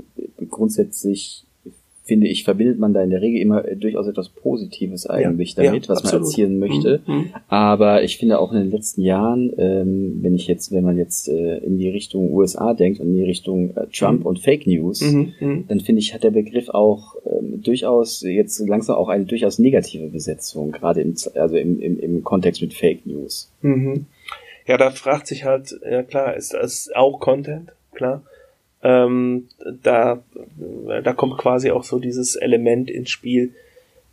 grundsätzlich 0.48 1.44
finde 2.08 2.26
ich, 2.26 2.42
verbindet 2.42 2.78
man 2.78 2.94
da 2.94 3.02
in 3.02 3.10
der 3.10 3.20
Regel 3.20 3.38
immer 3.38 3.68
äh, 3.68 3.76
durchaus 3.76 4.08
etwas 4.08 4.30
Positives 4.30 5.06
eigentlich 5.06 5.54
ja, 5.54 5.64
damit, 5.64 5.86
ja, 5.86 5.90
was 5.90 5.98
absolut. 5.98 6.22
man 6.22 6.30
erzielen 6.30 6.58
möchte. 6.58 7.00
Mhm, 7.06 7.14
mhm. 7.14 7.26
Aber 7.48 8.02
ich 8.02 8.16
finde 8.16 8.38
auch 8.38 8.50
in 8.50 8.58
den 8.58 8.70
letzten 8.70 9.02
Jahren, 9.02 9.52
ähm, 9.58 10.18
wenn 10.22 10.34
ich 10.34 10.46
jetzt, 10.46 10.72
wenn 10.72 10.84
man 10.84 10.96
jetzt 10.96 11.28
äh, 11.28 11.58
in 11.58 11.76
die 11.76 11.90
Richtung 11.90 12.32
USA 12.32 12.72
denkt 12.72 12.98
und 13.00 13.08
in 13.08 13.14
die 13.14 13.24
Richtung 13.24 13.76
äh, 13.76 13.86
Trump 13.92 14.20
mhm. 14.20 14.26
und 14.26 14.38
Fake 14.38 14.66
News, 14.66 15.02
mhm, 15.02 15.34
mhm. 15.38 15.64
dann 15.68 15.80
finde 15.80 16.00
ich, 16.00 16.14
hat 16.14 16.24
der 16.24 16.30
Begriff 16.30 16.70
auch 16.70 17.14
ähm, 17.26 17.60
durchaus 17.62 18.22
jetzt 18.22 18.58
langsam 18.66 18.96
auch 18.96 19.08
eine 19.08 19.26
durchaus 19.26 19.58
negative 19.58 20.08
Besetzung, 20.08 20.72
gerade 20.72 21.02
im, 21.02 21.14
also 21.34 21.56
im, 21.56 21.78
im, 21.78 22.00
im 22.00 22.24
Kontext 22.24 22.62
mit 22.62 22.72
Fake 22.72 23.04
News. 23.04 23.52
Mhm. 23.60 24.06
Ja, 24.66 24.78
da 24.78 24.90
fragt 24.90 25.26
sich 25.26 25.44
halt, 25.44 25.78
ja 25.88 26.02
klar, 26.02 26.34
ist 26.36 26.54
das 26.54 26.90
auch 26.94 27.20
Content, 27.20 27.70
klar. 27.92 28.22
Ähm, 28.82 29.48
da, 29.82 30.22
da 31.02 31.12
kommt 31.12 31.38
quasi 31.38 31.70
auch 31.70 31.84
so 31.84 31.98
dieses 31.98 32.36
Element 32.36 32.90
ins 32.90 33.10
Spiel, 33.10 33.54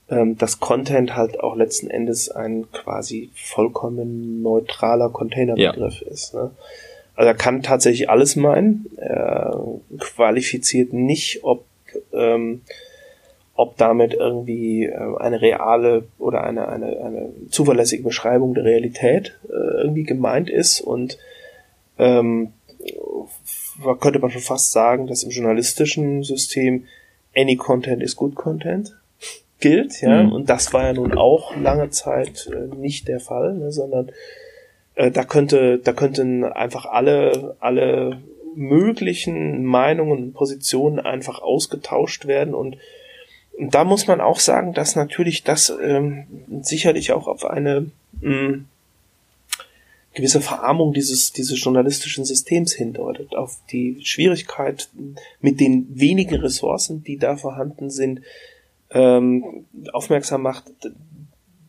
ähm, 0.10 0.38
dass 0.38 0.60
Content 0.60 1.16
halt 1.16 1.40
auch 1.40 1.56
letzten 1.56 1.90
Endes 1.90 2.30
ein 2.30 2.72
quasi 2.72 3.30
vollkommen 3.34 4.42
neutraler 4.42 5.10
Containerbegriff 5.10 6.02
ja. 6.02 6.08
ist. 6.12 6.34
Ne? 6.34 6.52
Also 7.16 7.28
er 7.28 7.36
kann 7.36 7.64
tatsächlich 7.64 8.10
alles 8.10 8.36
meinen. 8.36 8.88
Er 8.98 9.60
qualifiziert 10.00 10.94
nicht, 10.94 11.44
ob 11.44 11.66
ähm, 12.14 12.62
ob 13.56 13.78
damit 13.78 14.14
irgendwie 14.14 14.86
äh, 14.86 15.18
eine 15.18 15.42
reale 15.42 16.04
oder 16.20 16.44
eine, 16.44 16.68
eine, 16.68 17.00
eine 17.00 17.30
zuverlässige 17.50 18.04
Beschreibung 18.04 18.54
der 18.54 18.66
Realität 18.66 19.40
äh, 19.48 19.82
irgendwie 19.82 20.04
gemeint 20.04 20.50
ist 20.50 20.82
und 20.82 21.18
ähm, 21.98 22.52
könnte 24.00 24.20
man 24.20 24.32
schon 24.32 24.42
fast 24.42 24.72
sagen, 24.72 25.08
dass 25.08 25.24
im 25.24 25.32
journalistischen 25.32 26.24
System 26.24 26.86
any 27.36 27.56
content 27.56 28.02
is 28.02 28.16
good 28.16 28.36
content. 28.36 28.96
gilt, 29.60 30.02
ja, 30.02 30.24
mhm. 30.24 30.34
und 30.34 30.50
das 30.50 30.74
war 30.74 30.84
ja 30.84 30.94
nun 30.94 31.18
auch 31.18 31.56
lange 31.56 31.90
Zeit 31.90 32.50
äh, 32.54 32.76
nicht 32.76 33.08
der 33.08 33.20
Fall, 33.20 33.54
ne, 33.56 33.72
sondern 33.72 34.12
äh, 34.96 35.12
da 35.12 35.24
könnte, 35.24 35.80
da 35.80 35.94
könnten 35.94 36.44
einfach 36.44 36.86
alle, 36.86 37.56
alle 37.60 38.22
möglichen 38.56 39.64
Meinungen 39.64 40.12
und 40.12 40.34
Positionen 40.34 41.00
einfach 41.00 41.42
ausgetauscht 41.42 42.26
werden 42.28 42.54
und, 42.54 42.78
und 43.58 43.74
da 43.74 43.86
muss 43.86 44.08
man 44.08 44.22
auch 44.22 44.40
sagen, 44.40 44.74
dass 44.74 44.96
natürlich 44.96 45.44
das 45.44 45.74
ähm, 45.82 46.28
sicherlich 46.62 47.14
auch 47.14 47.28
auf 47.28 47.46
eine 47.46 47.92
mh, 48.22 48.30
hm, 48.30 48.66
gewisse 50.16 50.42
Verarmung 50.42 50.94
dieses, 50.94 51.34
dieses 51.34 51.62
journalistischen 51.62 52.26
Systems 52.26 52.74
hindeutet, 52.74 53.36
auf 53.36 53.60
die 53.72 54.00
Schwierigkeit 54.04 54.90
mit 55.42 55.60
den 55.60 55.88
wenigen 55.94 56.36
Ressourcen, 56.36 57.04
die 57.04 57.18
da 57.18 57.36
vorhanden 57.36 57.90
sind, 57.90 58.22
ähm, 58.92 59.66
aufmerksam 59.92 60.42
macht, 60.42 60.72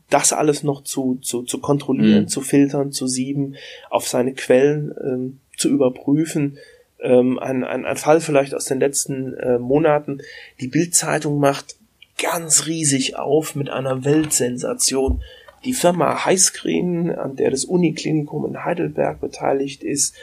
das 0.08 0.32
alles 0.32 0.62
noch 0.62 0.84
zu, 0.84 1.16
zu, 1.16 1.42
zu 1.42 1.58
kontrollieren, 1.58 2.22
mhm. 2.22 2.28
zu 2.28 2.40
filtern, 2.40 2.92
zu 2.92 3.06
sieben, 3.06 3.56
auf 3.90 4.06
seine 4.06 4.34
Quellen 4.34 4.94
ähm, 5.02 5.40
zu 5.56 5.68
überprüfen. 5.68 6.58
Ähm, 7.00 7.38
ein, 7.38 7.64
ein, 7.64 7.84
ein 7.84 7.96
Fall 7.96 8.20
vielleicht 8.20 8.54
aus 8.54 8.66
den 8.66 8.78
letzten 8.78 9.34
äh, 9.34 9.58
Monaten. 9.58 10.20
Die 10.60 10.68
Bildzeitung 10.68 11.40
macht 11.40 11.76
ganz 12.18 12.66
riesig 12.66 13.16
auf 13.16 13.56
mit 13.56 13.68
einer 13.68 14.04
Weltsensation. 14.04 15.22
Die 15.66 15.74
Firma 15.74 16.24
Highscreen, 16.24 17.10
an 17.10 17.34
der 17.34 17.50
das 17.50 17.64
Uniklinikum 17.64 18.46
in 18.46 18.64
Heidelberg 18.64 19.20
beteiligt 19.20 19.82
ist, 19.82 20.14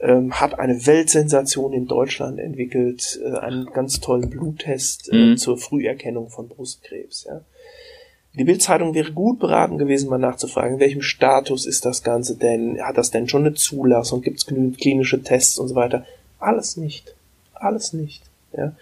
ähm, 0.00 0.32
hat 0.40 0.58
eine 0.58 0.86
Weltsensation 0.86 1.74
in 1.74 1.86
Deutschland 1.86 2.38
entwickelt, 2.38 3.20
äh, 3.22 3.36
einen 3.36 3.66
ganz 3.66 4.00
tollen 4.00 4.30
Bluttest 4.30 5.12
äh, 5.12 5.16
mhm. 5.16 5.36
zur 5.36 5.58
Früherkennung 5.58 6.30
von 6.30 6.48
Brustkrebs. 6.48 7.26
Ja. 7.28 7.42
Die 8.38 8.44
Bildzeitung 8.44 8.94
wäre 8.94 9.12
gut 9.12 9.38
beraten 9.38 9.76
gewesen, 9.76 10.08
mal 10.08 10.18
nachzufragen, 10.18 10.74
in 10.74 10.80
welchem 10.80 11.02
Status 11.02 11.66
ist 11.66 11.84
das 11.84 12.02
Ganze 12.02 12.36
denn? 12.36 12.80
Hat 12.82 12.96
das 12.96 13.10
denn 13.10 13.28
schon 13.28 13.44
eine 13.44 13.54
Zulassung? 13.54 14.22
Gibt 14.22 14.38
es 14.38 14.46
genügend 14.46 14.78
klinische 14.78 15.22
Tests 15.22 15.58
und 15.58 15.68
so 15.68 15.74
weiter? 15.74 16.06
Alles 16.38 16.78
nicht. 16.78 17.14
Alles 17.52 17.92
nicht. 17.92 18.22
Ja. 18.56 18.74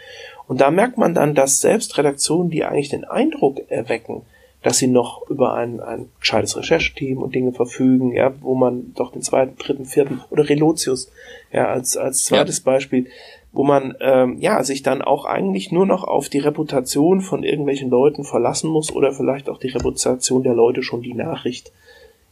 Und 0.47 0.61
da 0.61 0.71
merkt 0.71 0.97
man 0.97 1.15
dann, 1.15 1.35
dass 1.35 1.61
selbst 1.61 1.99
Redaktionen, 1.99 2.51
die 2.51 2.65
eigentlich 2.65 2.91
den 2.91 3.05
Eindruck 3.05 3.69
erwecken, 3.69 4.23
dass 4.65 4.79
sie 4.79 4.87
noch 4.87 5.29
über 5.29 5.53
ein, 5.53 5.81
ein 5.81 6.09
gescheites 6.19 6.57
Rechercheteam 6.57 7.19
und 7.19 7.35
Dinge 7.35 7.53
verfügen, 7.53 8.13
ja, 8.13 8.33
wo 8.41 8.55
man 8.55 8.95
doch 8.95 9.13
den 9.13 9.21
zweiten, 9.21 9.59
dritten, 9.59 9.85
vierten 9.85 10.23
oder 10.31 10.49
Relotius, 10.49 11.13
ja, 11.53 11.69
als, 11.69 11.99
als 11.99 12.25
zweites 12.25 12.59
ja. 12.65 12.73
Beispiel, 12.73 13.07
wo 13.53 13.63
man 13.63 13.95
ähm, 14.01 14.39
ja 14.41 14.65
sich 14.65 14.83
dann 14.83 15.03
auch 15.03 15.27
eigentlich 15.27 15.71
nur 15.71 15.85
noch 15.85 16.03
auf 16.03 16.31
die 16.31 16.39
Reputation 16.39 17.21
von 17.21 17.45
irgendwelchen 17.45 17.91
Leuten 17.91 18.25
verlassen 18.25 18.71
muss 18.71 18.91
oder 18.91 19.13
vielleicht 19.13 19.51
auch 19.51 19.59
die 19.59 19.69
Reputation 19.69 20.43
der 20.43 20.55
Leute 20.55 20.83
schon 20.83 21.03
die 21.03 21.15
Nachricht 21.15 21.71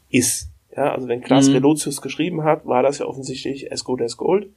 ist. 0.08 0.48
Ja, 0.74 0.94
also 0.94 1.08
wenn 1.08 1.20
Klaas 1.20 1.48
mhm. 1.48 1.56
Relotius 1.56 2.00
geschrieben 2.00 2.44
hat, 2.44 2.64
war 2.64 2.82
das 2.82 2.98
ja 2.98 3.04
offensichtlich 3.04 3.70
as 3.70 3.84
good 3.84 4.00
as 4.00 4.16
gold. 4.16 4.48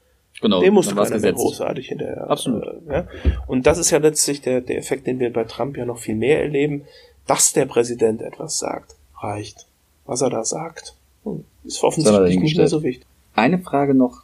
Genau, 0.42 0.62
Dem 0.62 0.74
musste 0.74 0.96
keiner 0.96 1.20
mehr 1.20 1.34
großartig 1.34 1.90
hinterher. 1.90 2.30
Absolut. 2.30 2.64
Äh, 2.64 2.94
ja. 2.94 3.08
Und 3.48 3.68
das 3.68 3.78
ist 3.78 3.92
ja 3.92 3.98
letztlich 3.98 4.42
der, 4.42 4.62
der 4.62 4.78
Effekt, 4.78 5.08
den 5.08 5.20
wir 5.20 5.32
bei 5.32 5.44
Trump 5.44 5.78
ja 5.78 5.86
noch 5.86 5.98
viel 5.98 6.16
mehr 6.16 6.42
erleben 6.42 6.86
dass 7.28 7.54
der 7.54 7.66
Präsident 7.66 8.22
etwas 8.22 8.58
sagt, 8.58 8.96
reicht. 9.20 9.66
Was 10.06 10.22
er 10.22 10.30
da 10.30 10.44
sagt, 10.46 10.96
hm, 11.24 11.44
ist 11.64 11.84
offensichtlich 11.84 12.40
nicht 12.40 12.58
mehr 12.58 12.68
so 12.68 12.84
wichtig. 12.84 13.06
Eine 13.34 13.60
Frage 13.60 13.94
noch 13.94 14.24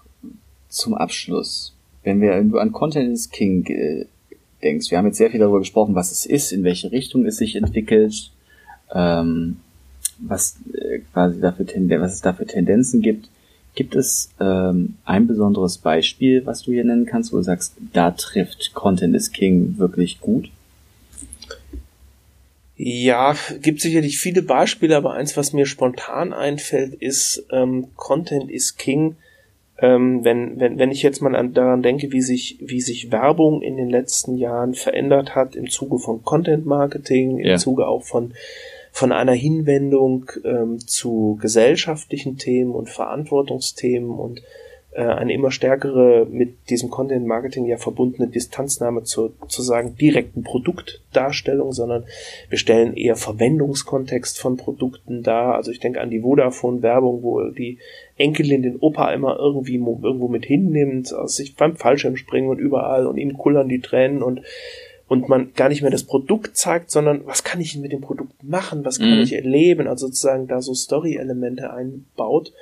zum 0.70 0.94
Abschluss. 0.94 1.74
Wenn 2.04 2.22
wir 2.22 2.36
an 2.36 2.72
Content 2.72 3.12
is 3.12 3.30
King 3.30 3.66
äh, 3.66 4.06
denkst, 4.64 4.92
wir 4.92 4.98
haben 4.98 5.06
jetzt 5.06 5.18
sehr 5.18 5.30
viel 5.30 5.40
darüber 5.40 5.60
gesprochen, 5.60 5.96
was 5.96 6.12
es 6.12 6.26
ist, 6.26 6.52
in 6.52 6.64
welche 6.64 6.92
Richtung 6.92 7.26
es 7.26 7.38
sich 7.38 7.56
entwickelt, 7.56 8.32
ähm, 8.94 9.58
was 10.20 10.58
äh, 10.74 11.00
quasi 11.12 11.40
dafür 11.40 11.66
was 12.00 12.14
es 12.14 12.22
da 12.22 12.34
für 12.34 12.46
Tendenzen 12.46 13.02
gibt. 13.02 13.30
Gibt 13.74 13.96
es 13.96 14.30
ähm, 14.40 14.96
ein 15.06 15.28
besonderes 15.28 15.78
Beispiel, 15.78 16.46
was 16.46 16.64
du 16.64 16.72
hier 16.72 16.84
nennen 16.84 17.06
kannst, 17.06 17.32
wo 17.32 17.38
du 17.38 17.44
sagst, 17.44 17.76
da 17.94 18.12
trifft 18.12 18.74
Content 18.74 19.16
is 19.16 19.32
King 19.32 19.78
wirklich 19.78 20.20
gut? 20.20 20.52
Ja, 22.84 23.36
gibt 23.62 23.80
sicherlich 23.80 24.18
viele 24.18 24.42
Beispiele, 24.42 24.98
aber 24.98 25.14
eins, 25.14 25.38
was 25.38 25.54
mir 25.54 25.68
spontan 25.68 26.34
einfällt, 26.34 26.96
ist 26.96 27.46
ähm, 27.52 27.90
Content 27.96 28.50
is 28.50 28.76
King. 28.76 29.18
Ähm, 29.78 30.26
wenn, 30.26 30.60
wenn, 30.60 30.80
wenn 30.80 30.90
ich 30.90 31.04
jetzt 31.04 31.22
mal 31.22 31.36
an, 31.36 31.54
daran 31.54 31.84
denke, 31.84 32.12
wie 32.12 32.24
sich, 32.24 32.58
wie 32.60 32.82
sich 32.82 33.12
Werbung 33.12 33.62
in 33.62 33.78
den 33.78 33.92
letzten 33.92 34.36
Jahren 34.36 34.74
verändert 34.74 35.36
hat 35.36 35.56
im 35.56 35.70
Zuge 35.70 36.00
von 36.00 36.24
Content 36.24 36.66
Marketing, 36.66 37.38
im 37.38 37.46
ja. 37.46 37.58
Zuge 37.58 37.86
auch 37.86 38.02
von, 38.02 38.34
von 38.92 39.12
einer 39.12 39.34
Hinwendung 39.34 40.32
ähm, 40.44 40.80
zu 40.80 41.38
gesellschaftlichen 41.40 42.40
Themen 42.40 42.72
und 42.72 42.90
Verantwortungsthemen 42.90 44.10
und 44.10 44.42
äh, 44.94 45.04
eine 45.04 45.34
immer 45.34 45.52
stärkere 45.52 46.28
mit 46.30 46.70
diesem 46.70 46.90
Content 46.90 47.26
Marketing 47.26 47.66
ja 47.66 47.78
verbundene 47.78 48.28
Distanznahme 48.28 49.04
zur 49.04 49.32
zu 49.48 49.62
sagen 49.62 49.96
direkten 49.96 50.44
Produktdarstellung, 50.44 51.72
sondern 51.72 52.04
wir 52.50 52.58
stellen 52.58 52.96
eher 52.96 53.16
Verwendungskontext 53.16 54.40
von 54.40 54.58
Produkten 54.58 55.24
dar. 55.24 55.56
Also 55.56 55.72
ich 55.72 55.80
denke 55.80 56.02
an 56.02 56.10
die 56.10 56.22
Vodafone 56.22 56.82
Werbung, 56.82 57.24
wo 57.24 57.42
die 57.52 57.78
Enkelin 58.18 58.64
den 58.64 58.78
Opa 58.78 59.14
immer 59.14 59.38
irgendwie 59.38 59.76
irgendwo 59.76 60.28
mit 60.28 60.46
hinnimmt, 60.46 61.14
aus 61.14 61.38
sich 61.38 61.56
beim 61.56 61.78
Fallschirmspringen 61.78 62.50
und 62.50 62.60
überall 62.60 63.08
und 63.08 63.18
ihm 63.18 63.38
kullern 63.38 63.70
die 63.70 63.80
Tränen 63.80 64.22
und 64.22 64.42
und 65.08 65.28
man 65.28 65.52
gar 65.56 65.68
nicht 65.68 65.82
mehr 65.82 65.92
das 65.92 66.06
Produkt 66.06 66.56
zeigt, 66.56 66.90
sondern 66.90 67.26
was 67.26 67.44
kann 67.44 67.60
ich 67.60 67.78
mit 67.78 67.92
dem 67.92 68.00
Produkt 68.00 68.46
machen, 68.46 68.86
was 68.86 68.98
kann 68.98 69.18
mhm. 69.18 69.24
ich 69.24 69.34
erleben, 69.34 69.88
also 69.88 70.08
sozusagen 70.08 70.48
da 70.48 70.62
so 70.62 70.74
Story-Elemente 70.74 71.74
einbaut. 71.74 72.54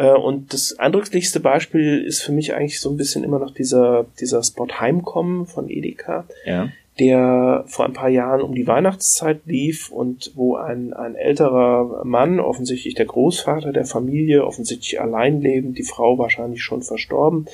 Äh, 0.00 0.14
und 0.14 0.54
das 0.54 0.78
eindrücklichste 0.78 1.40
Beispiel 1.40 2.02
ist 2.02 2.22
für 2.22 2.32
mich 2.32 2.54
eigentlich 2.54 2.80
so 2.80 2.90
ein 2.90 2.96
bisschen 2.96 3.22
immer 3.22 3.38
noch 3.38 3.52
dieser, 3.52 4.06
dieser 4.18 4.42
Spot 4.42 4.66
Heimkommen 4.66 5.46
von 5.46 5.68
Edeka. 5.68 6.24
Ja. 6.46 6.68
Der 6.98 7.64
vor 7.66 7.84
ein 7.84 7.92
paar 7.92 8.08
Jahren 8.08 8.42
um 8.42 8.54
die 8.54 8.66
Weihnachtszeit 8.66 9.42
lief 9.46 9.90
und 9.90 10.32
wo 10.34 10.56
ein, 10.56 10.92
ein 10.92 11.14
älterer 11.14 12.04
Mann, 12.04 12.40
offensichtlich 12.40 12.94
der 12.94 13.06
Großvater 13.06 13.72
der 13.72 13.86
Familie, 13.86 14.44
offensichtlich 14.44 15.00
allein 15.00 15.40
lebend, 15.40 15.78
die 15.78 15.84
Frau 15.84 16.18
wahrscheinlich 16.18 16.62
schon 16.62 16.82
verstorben, 16.82 17.46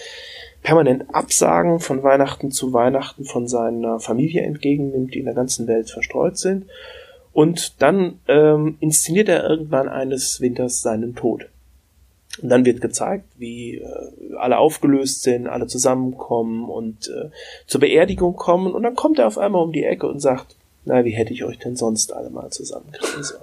permanent 0.63 1.15
Absagen 1.15 1.79
von 1.81 2.03
Weihnachten 2.03 2.51
zu 2.51 2.73
Weihnachten 2.73 3.25
von 3.25 3.47
seiner 3.47 4.01
Familie 4.01 4.43
entgegennimmt, 4.43 5.15
die 5.15 5.21
in 5.21 5.27
der 5.27 5.35
ganzen 5.35 5.69
Welt 5.69 5.91
verstreut 5.91 6.39
sind. 6.39 6.67
Und 7.33 7.81
dann 7.83 8.19
ähm, 8.27 8.79
inszeniert 8.81 9.29
er 9.29 9.49
irgendwann 9.49 9.89
eines 9.89 10.41
Winters 10.41 10.81
seinen 10.81 11.15
Tod. 11.15 11.47
Und 12.43 12.49
dann 12.49 12.65
wird 12.65 12.81
gezeigt, 12.81 13.25
wie 13.39 13.77
äh, 13.77 14.35
alle 14.39 14.59
aufgelöst 14.59 15.23
sind, 15.23 15.47
alle 15.47 15.67
zusammenkommen 15.67 16.69
und 16.69 17.09
äh, 17.09 17.31
zur 17.67 17.81
Beerdigung 17.81 18.37
kommen. 18.37 18.73
Und 18.75 18.83
dann 18.83 18.95
kommt 18.95 19.19
er 19.19 19.27
auf 19.27 19.39
einmal 19.39 19.63
um 19.63 19.73
die 19.73 19.85
Ecke 19.85 20.07
und 20.07 20.21
sagt, 20.21 20.57
na, 20.85 21.05
wie 21.05 21.13
hätte 21.13 21.33
ich 21.33 21.45
euch 21.45 21.59
denn 21.59 21.77
sonst 21.77 22.13
alle 22.13 22.31
mal 22.31 22.51
zusammenkriegen 22.51 23.23
sollen? 23.23 23.43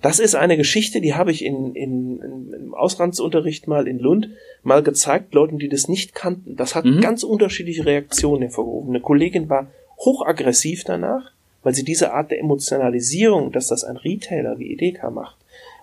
Das 0.00 0.18
ist 0.18 0.34
eine 0.34 0.56
Geschichte, 0.56 1.00
die 1.00 1.14
habe 1.14 1.30
ich 1.30 1.44
in, 1.44 1.74
in, 1.74 2.20
in, 2.20 2.52
im 2.52 2.74
Auslandsunterricht 2.74 3.68
mal 3.68 3.86
in 3.86 4.00
Lund 4.00 4.30
mal 4.64 4.82
gezeigt, 4.82 5.32
Leuten, 5.32 5.58
die 5.58 5.68
das 5.68 5.88
nicht 5.88 6.14
kannten. 6.14 6.56
Das 6.56 6.74
hat 6.74 6.84
mhm. 6.84 7.00
ganz 7.00 7.22
unterschiedliche 7.22 7.86
Reaktionen 7.86 8.42
hervorgerufen. 8.42 8.90
Eine 8.90 9.00
Kollegin 9.00 9.48
war 9.48 9.68
hochaggressiv 9.98 10.82
danach, 10.84 11.30
weil 11.62 11.74
sie 11.74 11.84
diese 11.84 12.12
Art 12.12 12.32
der 12.32 12.40
Emotionalisierung, 12.40 13.52
dass 13.52 13.68
das 13.68 13.84
ein 13.84 13.96
Retailer 13.96 14.58
wie 14.58 14.72
Edeka 14.72 15.10
macht, 15.10 15.36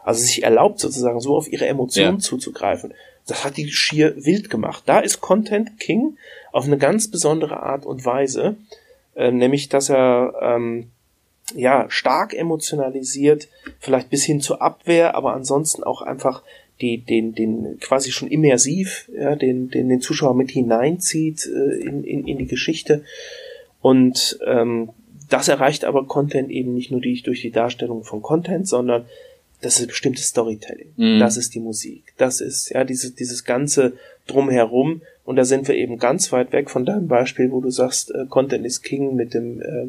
also 0.04 0.22
sich 0.22 0.44
erlaubt 0.44 0.80
sozusagen 0.80 1.20
so 1.20 1.36
auf 1.36 1.52
ihre 1.52 1.68
Emotionen 1.68 2.18
ja. 2.18 2.20
zuzugreifen. 2.20 2.94
Das 3.28 3.44
hat 3.44 3.58
die 3.58 3.70
schier 3.70 4.16
wild 4.18 4.50
gemacht. 4.50 4.84
Da 4.86 5.00
ist 5.00 5.22
Content 5.22 5.80
King 5.80 6.18
auf 6.52 6.66
eine 6.66 6.78
ganz 6.78 7.12
besondere 7.12 7.62
Art 7.62 7.86
und 7.86 8.06
Weise, 8.06 8.58
äh, 9.16 9.32
nämlich 9.32 9.70
dass 9.70 9.90
er 9.90 10.34
ähm, 10.42 10.90
ja 11.56 11.86
stark 11.90 12.34
emotionalisiert, 12.34 13.48
vielleicht 13.80 14.10
bis 14.10 14.24
hin 14.24 14.42
zur 14.42 14.62
Abwehr, 14.62 15.16
aber 15.16 15.34
ansonsten 15.34 15.84
auch 15.84 16.02
einfach 16.02 16.44
die, 16.82 16.98
den, 17.00 17.36
den 17.36 17.78
quasi 17.80 18.12
schon 18.12 18.30
immersiv, 18.30 19.10
ja, 19.14 19.36
den, 19.36 19.70
den, 19.70 19.90
den 19.90 20.02
Zuschauer 20.02 20.34
mit 20.34 20.52
hineinzieht 20.52 21.46
äh, 21.46 21.76
in, 21.82 22.04
in, 22.04 22.26
in 22.26 22.38
die 22.38 22.48
Geschichte. 22.48 23.04
Und 23.82 24.40
ähm, 24.46 24.90
das 25.30 25.48
erreicht 25.48 25.86
aber 25.86 26.06
Content 26.06 26.50
eben 26.50 26.74
nicht 26.74 26.92
nur 26.92 27.02
die, 27.02 27.22
durch 27.22 27.42
die 27.42 27.52
Darstellung 27.52 28.04
von 28.04 28.22
Content, 28.22 28.68
sondern 28.68 29.06
das 29.62 29.80
ist 29.80 29.88
bestimmtes 29.88 30.28
Storytelling. 30.28 30.94
Mhm. 30.96 31.20
Das 31.20 31.38
ist 31.38 31.54
die 31.54 31.60
Musik. 31.60 32.14
Das 32.18 32.42
ist, 32.42 32.70
ja, 32.70 32.84
dieses, 32.84 33.16
dieses 33.16 33.44
ganze 33.44 33.94
drumherum. 34.28 35.02
Und 35.26 35.36
da 35.36 35.44
sind 35.44 35.68
wir 35.68 35.76
eben 35.76 35.98
ganz 35.98 36.32
weit 36.32 36.52
weg 36.54 36.70
von 36.70 36.86
deinem 36.86 37.08
Beispiel, 37.08 37.52
wo 37.52 37.62
du 37.62 37.70
sagst, 37.70 38.12
äh, 38.12 38.26
Content 38.30 38.66
is 38.66 38.82
King 38.82 39.16
mit 39.16 39.34
dem 39.34 39.62
äh, 39.62 39.88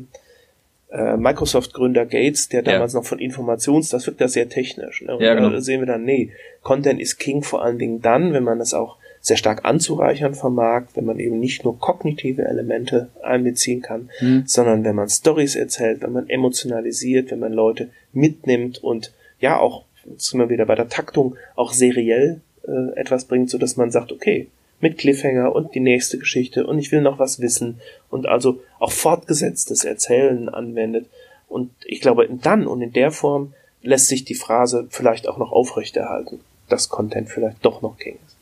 äh, 0.93 1.17
Microsoft-Gründer 1.17 2.05
Gates, 2.05 2.49
der 2.49 2.63
damals 2.63 2.93
ja. 2.93 2.99
noch 2.99 3.07
von 3.07 3.21
Informations, 3.21 3.89
das 3.91 4.07
wirkt 4.07 4.21
da 4.21 4.29
sehr 4.29 4.49
technisch. 4.49 5.03
Ne? 5.03 5.17
Und 5.17 5.23
ja, 5.23 5.35
genau. 5.35 5.51
da 5.51 5.61
sehen 5.61 5.81
wir 5.81 5.87
dann, 5.87 6.05
nee, 6.05 6.33
Content 6.63 7.01
is 7.01 7.17
King 7.17 7.43
vor 7.43 7.65
allen 7.65 7.79
Dingen 7.79 8.03
dann, 8.03 8.33
wenn 8.33 8.45
man 8.45 8.59
das 8.59 8.75
auch 8.75 8.97
sehr 9.21 9.37
stark 9.37 9.65
anzureichern 9.65 10.35
vermag, 10.35 10.85
wenn 10.95 11.05
man 11.05 11.19
eben 11.19 11.39
nicht 11.39 11.65
nur 11.65 11.79
kognitive 11.79 12.43
Elemente 12.43 13.11
einbeziehen 13.23 13.83
kann, 13.83 14.11
mhm. 14.21 14.45
sondern 14.47 14.83
wenn 14.85 14.97
man 14.97 15.09
Stories 15.09 15.57
erzählt, 15.57 16.03
wenn 16.03 16.13
man 16.13 16.29
emotionalisiert, 16.29 17.31
wenn 17.31 17.39
man 17.39 17.53
Leute 17.53 17.91
mitnimmt 18.13 18.83
und 18.83 19.13
ja 19.41 19.59
auch, 19.59 19.85
jetzt 20.05 20.27
sind 20.27 20.41
wir 20.41 20.49
wieder 20.49 20.67
bei 20.67 20.75
der 20.75 20.89
Taktung, 20.89 21.37
auch 21.57 21.73
seriell 21.73 22.41
äh, 22.67 22.99
etwas 22.99 23.25
bringt, 23.25 23.51
so 23.51 23.59
dass 23.59 23.77
man 23.77 23.91
sagt, 23.91 24.13
okay, 24.13 24.49
mit 24.81 24.99
Cliffhanger 24.99 25.55
und 25.55 25.75
die 25.75 25.81
nächste 25.81 26.19
Geschichte 26.19 26.67
und 26.67 26.79
ich 26.79 26.91
will 26.91 27.03
noch 27.03 27.19
was 27.19 27.41
wissen 27.41 27.81
und 28.09 28.27
also 28.27 28.63
auch 28.79 28.93
fortgesetztes 28.93 29.85
Erzählen 29.85 30.49
anwendet. 30.49 31.07
Und 31.49 31.71
ich 31.85 32.01
glaube, 32.01 32.29
dann 32.43 32.67
und 32.67 32.81
in 32.81 32.93
der 32.93 33.11
Form 33.11 33.53
lässt 33.83 34.09
sich 34.09 34.25
die 34.25 34.35
Phrase 34.35 34.87
vielleicht 34.91 35.29
auch 35.29 35.39
noch 35.39 35.53
aufrechterhalten, 35.53 36.41
dass 36.69 36.89
Content 36.89 37.29
vielleicht 37.29 37.65
doch 37.65 37.83
noch 37.83 37.99
ist. 37.99 38.37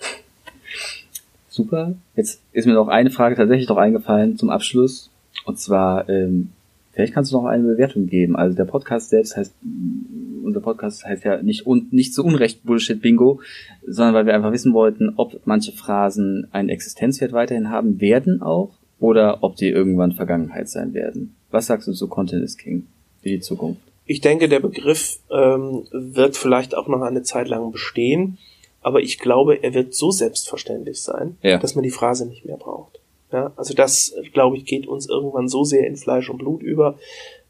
Super. 1.49 1.95
Jetzt 2.15 2.41
ist 2.53 2.67
mir 2.67 2.75
noch 2.75 2.89
eine 2.89 3.11
Frage 3.11 3.35
tatsächlich 3.35 3.69
noch 3.69 3.79
eingefallen 3.79 4.37
zum 4.37 4.51
Abschluss. 4.51 5.11
Und 5.45 5.59
zwar, 5.59 6.09
ähm, 6.09 6.53
vielleicht 6.93 7.15
kannst 7.15 7.33
du 7.33 7.37
noch 7.37 7.47
eine 7.47 7.65
Bewertung 7.65 8.07
geben. 8.07 8.37
Also 8.37 8.57
der 8.57 8.65
Podcast 8.65 9.11
selbst 9.11 9.37
heißt, 9.37 9.53
unser 10.49 10.61
Podcast 10.61 11.05
heißt 11.05 11.25
ja 11.25 11.43
nicht, 11.43 11.67
un, 11.67 11.89
nicht 11.91 12.15
so 12.15 12.25
unrecht 12.25 12.65
Bullshit 12.65 13.01
Bingo, 13.01 13.41
sondern 13.87 14.15
weil 14.15 14.27
wir 14.27 14.35
einfach 14.35 14.53
wissen 14.53 14.75
wollten, 14.75 15.15
ob 15.17 15.41
manche 15.45 15.73
Phrasen 15.73 16.49
einen 16.53 16.69
Existenzwert 16.69 17.33
weiterhin 17.33 17.71
haben 17.71 18.01
werden 18.01 18.43
auch 18.43 18.71
oder 18.99 19.43
ob 19.43 19.57
die 19.57 19.69
irgendwann 19.69 20.13
Vergangenheit 20.13 20.69
sein 20.69 20.95
werden. 20.95 21.37
Was 21.51 21.67
sagst 21.67 21.87
du 21.89 21.93
zu 21.93 22.09
Content 22.09 22.45
is 22.45 22.57
King 22.57 22.87
für 23.23 23.29
die 23.29 23.41
Zukunft? 23.41 23.81
Ich 24.07 24.21
denke, 24.21 24.49
der 24.49 24.61
Begriff 24.61 25.19
ähm, 25.31 25.87
wird 25.93 26.37
vielleicht 26.37 26.75
auch 26.75 26.89
noch 26.89 27.03
eine 27.03 27.23
Zeit 27.23 27.49
lang 27.49 27.71
bestehen, 27.71 28.39
aber 28.81 29.01
ich 29.01 29.19
glaube, 29.19 29.63
er 29.63 29.75
wird 29.75 29.95
so 29.95 30.11
selbstverständlich 30.11 31.03
sein, 31.03 31.37
ja. 31.43 31.59
dass 31.59 31.75
man 31.75 31.85
die 31.85 31.91
Phrase 31.91 32.27
nicht 32.27 32.45
mehr 32.45 32.57
braucht. 32.57 33.01
Ja, 33.31 33.53
also 33.57 33.75
das, 33.75 34.15
glaube 34.33 34.57
ich, 34.57 34.65
geht 34.65 34.87
uns 34.87 35.09
irgendwann 35.09 35.49
so 35.49 35.63
sehr 35.63 35.87
in 35.87 35.97
Fleisch 35.97 36.31
und 36.31 36.39
Blut 36.39 36.63
über. 36.63 36.99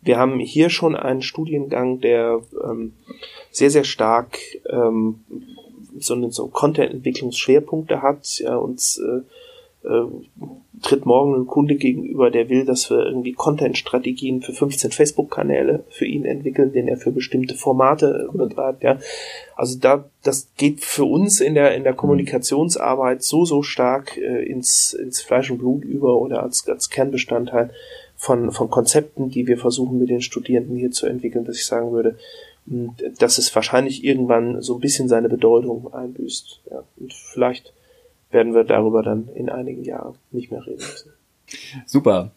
Wir 0.08 0.16
haben 0.18 0.40
hier 0.40 0.70
schon 0.70 0.96
einen 0.96 1.20
Studiengang, 1.20 2.00
der 2.00 2.40
ähm, 2.64 2.94
sehr, 3.50 3.68
sehr 3.68 3.84
stark 3.84 4.38
ähm, 4.70 5.20
so, 5.98 6.14
eine, 6.14 6.32
so 6.32 6.46
Content-Entwicklungsschwerpunkte 6.46 8.00
hat, 8.00 8.38
ja, 8.38 8.56
uns 8.56 8.98
äh, 8.98 9.86
äh, 9.86 10.06
tritt 10.80 11.04
morgen 11.04 11.34
ein 11.34 11.46
Kunde 11.46 11.74
gegenüber, 11.74 12.30
der 12.30 12.48
will, 12.48 12.64
dass 12.64 12.88
wir 12.88 13.04
irgendwie 13.04 13.34
Content-Strategien 13.34 14.40
für 14.40 14.54
15 14.54 14.92
Facebook-Kanäle 14.92 15.84
für 15.90 16.06
ihn 16.06 16.24
entwickeln, 16.24 16.72
den 16.72 16.88
er 16.88 16.96
für 16.96 17.12
bestimmte 17.12 17.54
Formate 17.54 18.30
betreibt, 18.32 18.84
ja. 18.84 18.98
Also 19.56 19.78
da, 19.78 20.08
das 20.22 20.48
geht 20.56 20.80
für 20.80 21.04
uns 21.04 21.42
in 21.42 21.52
der, 21.52 21.74
in 21.74 21.84
der 21.84 21.92
Kommunikationsarbeit 21.92 23.22
so, 23.22 23.44
so 23.44 23.62
stark 23.62 24.16
äh, 24.16 24.42
ins, 24.42 24.94
ins 24.94 25.20
Fleisch 25.20 25.50
und 25.50 25.58
Blut 25.58 25.84
über 25.84 26.16
oder 26.16 26.42
als, 26.42 26.66
als 26.66 26.88
Kernbestandteil 26.88 27.74
von, 28.18 28.50
von 28.52 28.68
Konzepten, 28.68 29.31
die 29.31 29.46
wir 29.46 29.57
versuchen 29.57 29.98
mit 29.98 30.11
den 30.11 30.20
Studierenden 30.20 30.76
hier 30.76 30.90
zu 30.90 31.07
entwickeln, 31.07 31.44
dass 31.44 31.57
ich 31.57 31.64
sagen 31.64 31.92
würde, 31.92 32.18
dass 33.18 33.38
es 33.38 33.54
wahrscheinlich 33.54 34.04
irgendwann 34.04 34.61
so 34.61 34.74
ein 34.74 34.81
bisschen 34.81 35.09
seine 35.09 35.28
Bedeutung 35.28 35.94
einbüßt. 35.94 36.61
Ja. 36.70 36.83
Und 36.96 37.14
vielleicht 37.14 37.72
werden 38.31 38.54
wir 38.54 38.64
darüber 38.64 39.02
dann 39.02 39.28
in 39.35 39.48
einigen 39.48 39.85
Jahren 39.85 40.16
nicht 40.33 40.50
mehr 40.50 40.66
reden 40.66 40.83
müssen. 40.83 41.12
Super. 41.87 42.33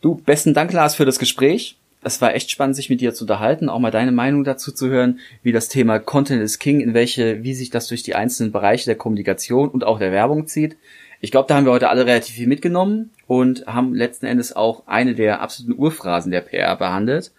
Du, 0.00 0.16
besten 0.16 0.54
Dank, 0.54 0.72
Lars, 0.72 0.96
für 0.96 1.04
das 1.04 1.18
Gespräch. 1.18 1.76
Es 2.02 2.20
war 2.20 2.34
echt 2.34 2.50
spannend, 2.50 2.76
sich 2.76 2.90
mit 2.90 3.00
dir 3.00 3.14
zu 3.14 3.24
unterhalten, 3.24 3.68
auch 3.68 3.78
mal 3.78 3.90
deine 3.90 4.12
Meinung 4.12 4.44
dazu 4.44 4.72
zu 4.72 4.88
hören, 4.88 5.18
wie 5.42 5.52
das 5.52 5.68
Thema 5.68 5.98
Content 5.98 6.42
is 6.42 6.58
King, 6.58 6.80
in 6.80 6.94
welche, 6.94 7.42
wie 7.42 7.54
sich 7.54 7.70
das 7.70 7.88
durch 7.88 8.02
die 8.02 8.14
einzelnen 8.14 8.52
Bereiche 8.52 8.86
der 8.86 8.96
Kommunikation 8.96 9.68
und 9.68 9.84
auch 9.84 9.98
der 9.98 10.12
Werbung 10.12 10.46
zieht. 10.46 10.76
Ich 11.20 11.30
glaube, 11.30 11.48
da 11.48 11.56
haben 11.56 11.64
wir 11.64 11.72
heute 11.72 11.88
alle 11.88 12.06
relativ 12.06 12.34
viel 12.34 12.46
mitgenommen 12.46 13.10
und 13.26 13.66
haben 13.66 13.94
letzten 13.94 14.26
Endes 14.26 14.54
auch 14.54 14.86
eine 14.86 15.14
der 15.14 15.40
absoluten 15.40 15.78
Urphrasen 15.78 16.30
der 16.30 16.42
PR 16.42 16.76
behandelt. 16.76 17.32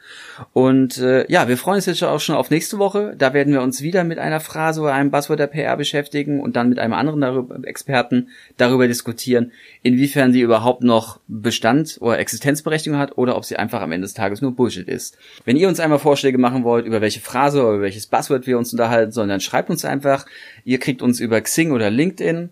Und 0.51 0.97
äh, 0.97 1.29
ja, 1.31 1.47
wir 1.47 1.57
freuen 1.57 1.77
uns 1.77 1.85
jetzt 1.85 2.03
auch 2.03 2.19
schon 2.19 2.35
auf 2.35 2.49
nächste 2.49 2.77
Woche. 2.79 3.15
Da 3.17 3.33
werden 3.33 3.53
wir 3.53 3.61
uns 3.61 3.81
wieder 3.81 4.03
mit 4.03 4.19
einer 4.19 4.39
Phrase 4.39 4.81
oder 4.81 4.93
einem 4.93 5.11
Buzzword 5.11 5.39
der 5.39 5.47
PR 5.47 5.77
beschäftigen 5.77 6.41
und 6.41 6.55
dann 6.55 6.69
mit 6.69 6.79
einem 6.79 6.93
anderen 6.93 7.21
darüber, 7.21 7.65
Experten 7.67 8.29
darüber 8.57 8.87
diskutieren, 8.87 9.51
inwiefern 9.83 10.33
sie 10.33 10.41
überhaupt 10.41 10.83
noch 10.83 11.19
Bestand 11.27 11.97
oder 12.01 12.19
Existenzberechtigung 12.19 12.99
hat 12.99 13.17
oder 13.17 13.37
ob 13.37 13.45
sie 13.45 13.57
einfach 13.57 13.81
am 13.81 13.91
Ende 13.91 14.05
des 14.05 14.13
Tages 14.13 14.41
nur 14.41 14.55
Bullshit 14.55 14.87
ist. 14.87 15.17
Wenn 15.45 15.55
ihr 15.55 15.69
uns 15.69 15.79
einmal 15.79 15.99
Vorschläge 15.99 16.37
machen 16.37 16.63
wollt, 16.63 16.85
über 16.85 16.99
welche 16.99 17.21
Phrase 17.21 17.61
oder 17.61 17.75
über 17.75 17.83
welches 17.83 18.07
Buzzword 18.07 18.47
wir 18.47 18.57
uns 18.57 18.73
unterhalten 18.73 19.11
sollen, 19.11 19.29
dann 19.29 19.39
schreibt 19.39 19.69
uns 19.69 19.85
einfach. 19.85 20.25
Ihr 20.65 20.79
kriegt 20.79 21.01
uns 21.01 21.19
über 21.19 21.39
Xing 21.39 21.71
oder 21.71 21.89
LinkedIn 21.89 22.49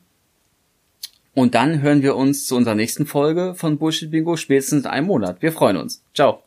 und 1.35 1.53
dann 1.53 1.81
hören 1.81 2.01
wir 2.01 2.15
uns 2.15 2.47
zu 2.47 2.55
unserer 2.55 2.75
nächsten 2.75 3.05
Folge 3.05 3.53
von 3.55 3.77
Bullshit 3.77 4.09
Bingo 4.09 4.37
spätestens 4.37 4.85
in 4.85 4.89
einem 4.89 5.07
Monat. 5.07 5.41
Wir 5.41 5.51
freuen 5.51 5.77
uns. 5.77 6.03
Ciao. 6.13 6.44